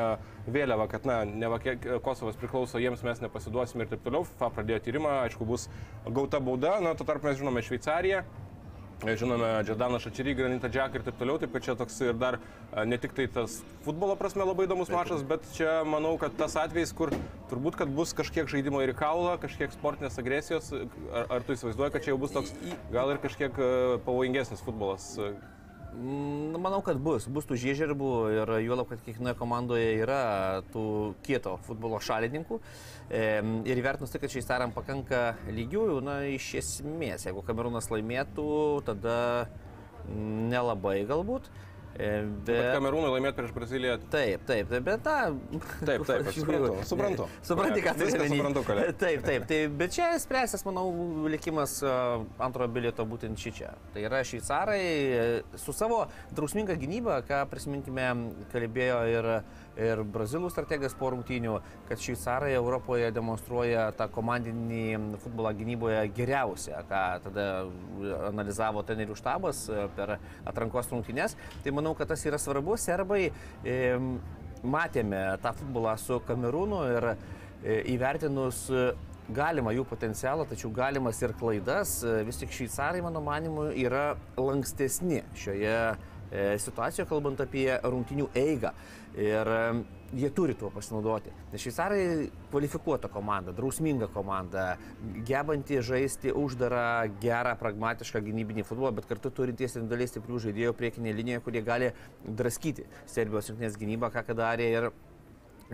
[0.52, 4.28] vėliavą, kad, na, ne kiek Kosovas priklauso jiems, mes nepasiduosime ir taip toliau.
[4.28, 5.68] FIFA pradėjo tyrimą, aišku, bus
[6.06, 8.24] gauta bauda, na, tuo tarpu mes žinome Šveicariją.
[9.00, 12.84] Žinome, Džadaną Šačerį, Granitą Džeką ir taip toliau, taip kad čia toks ir dar a,
[12.84, 16.92] ne tik tai tas futbolo prasme labai įdomus mačas, bet čia manau, kad tas atvejis,
[16.98, 17.14] kur
[17.48, 21.94] turbūt, kad bus kažkiek žaidimo ir į kaulą, kažkiek sportinės agresijos, ar, ar tu įsivaizduoji,
[21.96, 22.52] kad čia jau bus toks
[22.92, 23.72] gal ir kažkiek a,
[24.04, 25.14] pavojingesnis futbolas?
[25.94, 27.26] Manau, kad bus.
[27.34, 30.84] Bus tų žiežirbų ir juolab, kad kiekvienoje komandoje yra tų
[31.26, 32.60] kieto futbolo šalininkų.
[33.10, 38.50] Em, Ir įvertinus tai, kad šveicaram pakanka lygiųjų, na, iš esmės, jeigu Kamerūnas laimėtų,
[38.86, 39.50] tada
[40.14, 41.50] nelabai galbūt.
[42.00, 42.70] Bet Bet...
[42.78, 43.98] Kamerūnui laimėti prieš Braziliją.
[44.14, 45.16] Taip, taip, taip, bet na.
[45.84, 47.28] Taip, taip, aš suprantu, suprantu.
[47.44, 48.30] Supranti, ką tai reiškia.
[48.32, 48.94] suprantu, kolega.
[49.02, 50.86] Taip, taip, tai, bet čia spręsis, manau,
[51.32, 51.80] likimas
[52.40, 53.74] antrojo bilieto būtent šį čia.
[53.94, 54.84] Tai yra šveicarai
[55.60, 58.08] su savo drausminga gynyba, ką prisiminkime,
[58.54, 59.32] kalbėjo ir,
[59.80, 61.56] ir brazilų strategas po rungtynių,
[61.90, 67.48] kad šveicarai Europoje demonstruoja tą komandinį futbolą gynyboje geriausią, ką tada
[68.30, 70.18] analizavo trenerių štabas e, per
[70.50, 71.38] atrankos rungtynės.
[71.64, 72.78] Tai manau, kad tas yra svarbu.
[72.80, 73.78] Serbai e,
[74.64, 77.16] matėme tą futbolą su Kamerūnu ir e,
[77.96, 78.68] įvertinus
[79.30, 85.76] galima jų potencialą, tačiau galimas ir klaidas, vis tik šveicarai, mano manimu, yra lankstesni šioje
[86.32, 88.74] situacijoje, kalbant apie rungtinių eigą.
[89.18, 89.62] Ir e,
[90.14, 91.32] jie turi tuo pasinaudoti.
[91.52, 94.78] Nes šveicarai kvalifikuota komanda, drausminga komanda,
[95.26, 101.46] gebanti žaisti uždarą, gerą, pragmatišką gynybinį futbolą, bet kartu turintys individualiai stiprių žaidėjų priekinėje linijoje,
[101.46, 101.92] kurie gali
[102.26, 104.92] draskyti Serbijos rinktinės gynybą, ką darė ir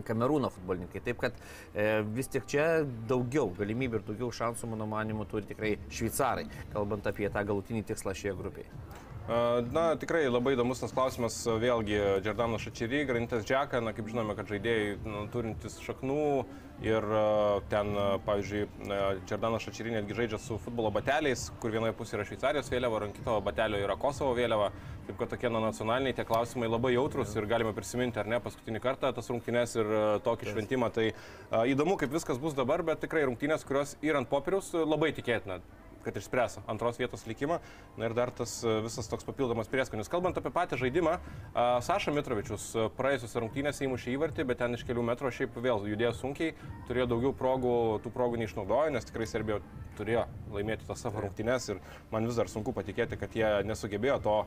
[0.03, 0.99] Kamerūno futbolininkai.
[1.06, 1.38] Taip kad
[1.72, 7.08] e, vis tik čia daugiau galimybių ir daugiau šansų, mano manimu, turi tikrai šveicarai, kalbant
[7.08, 9.05] apie tą galutinį tikslą šioje grupėje.
[9.26, 14.51] Na, tikrai labai įdomus tas klausimas, vėlgi, Džordano Šačery, Granitas Džeka, na, kaip žinome, kad
[14.51, 16.26] žaidėjai nu, turintys šaknų
[16.86, 17.07] ir
[17.71, 17.89] ten,
[18.28, 18.67] pavyzdžiui,
[19.26, 23.39] Džordano Šačery netgi žaidžia su futbolo bateliais, kur vienoje pusėje yra Šveicarijos vėliava, ant kito
[23.47, 24.69] batelio yra Kosovo vėliava,
[25.07, 28.84] taip kad tokie na, nacionaliniai tie klausimai labai jautrus ir galime prisiminti, ar ne, paskutinį
[28.84, 29.89] kartą tas rungtynes ir
[30.28, 30.91] tokį šventimą.
[30.93, 31.07] Tai
[31.73, 35.63] įdomu, kaip viskas bus dabar, bet tikrai rungtynės, kurios yra ant popieriaus, labai tikėtina
[36.06, 37.60] kad išspręs antros vietos likimą.
[37.97, 40.12] Na ir dar tas e, visas toks papildomas prieskonis.
[40.12, 41.18] Kalbant apie patį žaidimą,
[41.86, 46.14] Saša Mitrovičius e, praėjusios rungtynėse įmušė įvartį, bet ten iš kelių metrų šiaip vėl judėjo
[46.22, 46.53] sunkiai,
[46.89, 47.76] turėjo daugiau progų,
[48.06, 49.62] tų progų neišnaudojo, nes tikrai Serbija
[49.98, 51.82] turėjo laimėti tas savo rungtynes ir
[52.12, 54.38] man vis dar sunku patikėti, kad jie nesugebėjo to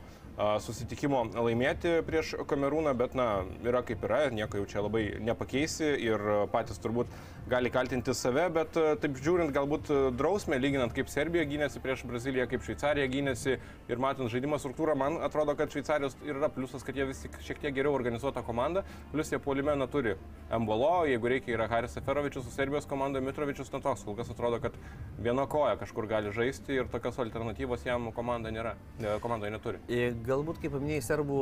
[0.63, 6.23] susitikimo laimėti prieš Kamerūną, bet na, yra kaip yra, nieko jau čia labai nepakeisi ir
[6.53, 7.11] patys turbūt
[7.49, 12.63] gali kaltinti save, bet taip žiūrint galbūt drausmę, lyginant kaip Serbija gynėsi prieš Braziliją, kaip
[12.65, 13.57] Šveicarija gynėsi
[13.89, 17.63] ir matant žaidimo struktūrą, man atrodo, kad Šveicarijos yra pliusas, kad jie vis tik šiek
[17.65, 20.15] tiek geriau organizuota komanda, plus jie puolime neturi
[20.53, 24.77] Embolo, jeigu reikia yra Haris Seferovičius su Serbijos komanda, Mitrovičius netoks, kol kas atrodo, kad
[25.19, 29.83] viena koja kažkur gali žaisti ir tokios alternatyvos jam komanda nėra, ne, komandoje neturi.
[29.91, 31.37] Ir Galbūt, kaip paminėjai, serbų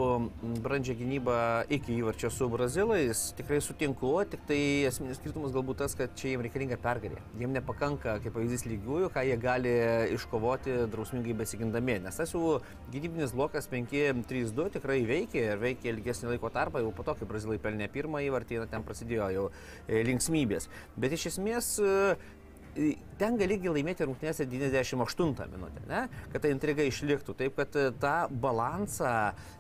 [0.63, 1.37] brandžią gynybą
[1.73, 6.45] iki įvarčio su brazilais, tikrai sutinku, tik tai esminis skirtumas galbūt tas, kad čia jiems
[6.45, 7.19] reikalinga pergalė.
[7.39, 9.73] Jiems nepakanka, kaip pavyzdys, lygiųjų, ką jie gali
[10.15, 11.97] iškovoti drausmingai besigindami.
[12.05, 12.57] Nes tas jų
[12.93, 17.59] gynybinis blokas 5-3-2 tikrai veikia ir veikia ilgesnį laiko tarpą, jau po to, kai brazilai
[17.61, 20.69] pelnė pirmą įvartį, ten prasidėjo jau e, linksmybės.
[20.95, 26.05] Bet iš esmės e, ten galigi laimėti rungtynėse 98 minutę, ne?
[26.31, 27.35] kad ta intriga išliktų.
[27.37, 29.11] Taip, kad e, tą balansą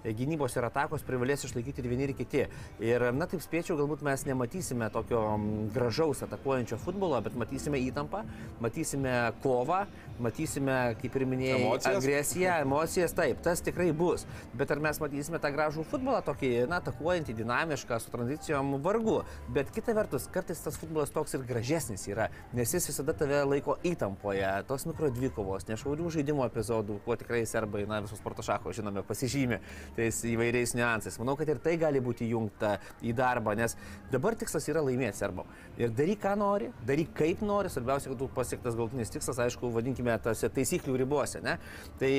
[0.03, 2.45] e, gynybos ir atakos privalės išlaikyti ir vieni ir kiti.
[2.83, 5.23] Ir, na, taip spėčiau, galbūt mes nematysime tokio
[5.75, 8.23] gražaus atakuojančio futbolo, bet matysime įtampą,
[8.63, 9.83] matysime kovą,
[10.23, 11.99] matysime, kaip ir minėjai, Emocijas.
[12.01, 14.25] agresiją, emocijas, taip, tas tikrai bus.
[14.57, 19.19] Bet ar mes matysime tą gražų futbolą, tokį, na, atakuojantį, dinamišką, su tranzicijom vargu.
[19.53, 23.77] Bet kita vertus, kartais tas futbolas toks ir gražesnis yra, nes jis visada tave laiko
[23.87, 29.03] įtampoje, tos mikro dvikovos, nešvaurių žaidimo epizodų, kuo tikrai serbai, na, visus sporto šako, žinome,
[29.07, 29.61] pasižymė
[29.97, 31.19] tais įvairiais niuansais.
[31.21, 33.77] Manau, kad ir tai gali būti jungta į darbą, nes
[34.13, 35.49] dabar tikslas yra laimėti serbam.
[35.79, 40.15] Ir daryk, ką nori, daryk kaip nori, svarbiausia, kad būtų pasiektas galutinis tikslas, aišku, vadinkime
[40.23, 41.57] tas taisyklių ribose, ne?
[42.01, 42.13] Tai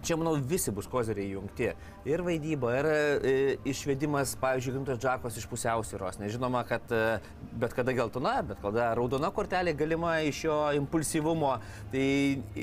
[0.00, 1.66] Čia, manau, visi bus kozeriai jungti.
[2.08, 3.32] Ir vaidyba, ir e,
[3.68, 6.16] išvedimas, pavyzdžiui, Gintos Džakos iš pusiausvyros.
[6.22, 7.18] Nežinoma, kad e,
[7.60, 11.52] bet kada geltona, bet kada raudona kortelė galima iš jo impulsyvumo.
[11.92, 12.06] Tai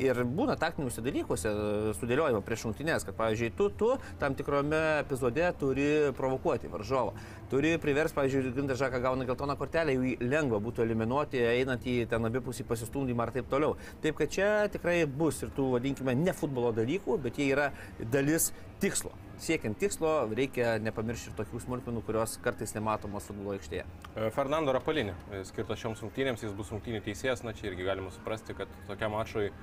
[0.01, 5.45] ir būna taktiniuose dalykuose e, sudėliojama prieš šimtinės, kad, pavyzdžiui, tu, tu tam tikrame epizode
[5.61, 7.13] turi provokuoti varžovą.
[7.47, 12.27] Turi privers, pavyzdžiui, Gintas Žaką gauna geltoną kortelę, jį lengva būtų eliminuoti, einant į ten
[12.27, 13.77] abipusį pasistumdymą ar taip toliau.
[14.03, 17.69] Taip kad čia tikrai bus ir tų, vadinkime, ne futbolo dalykų, bet jie yra
[18.11, 18.49] dalis
[18.83, 19.13] tikslo.
[19.39, 23.87] Siekiant tikslo reikia nepamiršti ir tokių smulkmenų, kurios kartais nematomos futbolo aikštėje.
[24.17, 28.11] E, Fernando Rapalinė, e, skirtas šioms rungtynėms, jis bus rungtynių teisėjas, na čia irgi galima
[28.11, 29.53] suprasti, kad tokiam mačui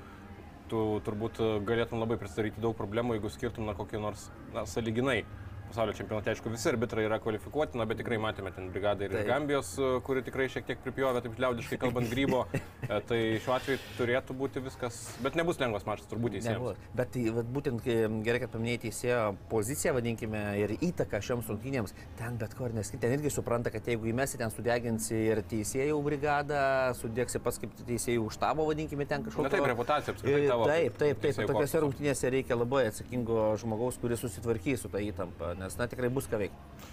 [0.73, 5.27] tu turbūt galėtum labai pristatyti daug problemų, jeigu skirtum na kokį nors, na, saliginai
[5.69, 9.29] pasaulio čempionate, aišku, visi arbitrai yra kvalifikuoti, na, bet tikrai matėme ten brigadą ir Taip.
[9.29, 12.45] Gambijos, e, kuri tikrai šiek tiek pripjovė, taip liaudiškai kalbant, grybo.
[12.85, 16.81] E, Tai šiuo atveju turėtų būti viskas, bet nebus lengvas mačas, turbūt teisėjams.
[16.97, 22.37] Bet tai vat, būtent gerai, kad paminėjai teisėjo poziciją, vadinkime, ir įtaką šioms rungtynėms, ten
[22.41, 23.01] bet ko ir neskirti.
[23.07, 26.61] Ten irgi supranta, kad jeigu įmesi ten sudeginsi ir teisėjų brigadą,
[27.01, 29.49] sudėksi pats kaip teisėjų štabo, vadinkime, ten kažkokią.
[29.49, 30.69] Na taip, reputacija apskritai tavo.
[30.69, 31.41] Taip, taip, taip.
[31.55, 31.81] korpuso.
[31.87, 36.42] rungtynėse reikia labai atsakingo žmogaus, kuris susitvarkys su tą įtampą, nes, na, tikrai bus ką
[36.42, 36.88] veikti.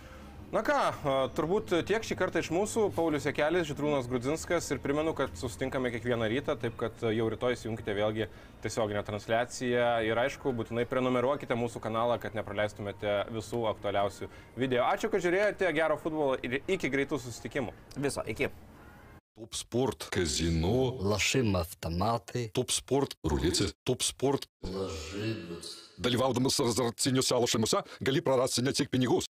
[0.54, 5.10] Na ką, a, turbūt tiek šį kartą iš mūsų, Paulius Jekelis, Židrūnas Grudzinskas ir primenu,
[5.18, 8.28] kad susitinkame kiekvieną rytą, taip kad jau rytoj įjunkite vėlgi
[8.62, 14.86] tiesioginę transliaciją ir aišku, būtinai prenumeruokite mūsų kanalą, kad nepraleistumėte visų aktualiausių video.
[14.86, 17.74] Ačiū, kad žiūrėjote, gero futbolo ir iki greitų susitikimų.
[17.98, 18.52] Viso, iki.
[19.36, 22.50] Топ спорт, казино, Лошим автомати.
[22.54, 24.48] топ спорт, рулети, топ спорт.
[24.62, 25.74] Lažybos.
[26.01, 29.27] Dalyvaudamas azartiniuose lošimuose gali prarasti ne tik pinigus,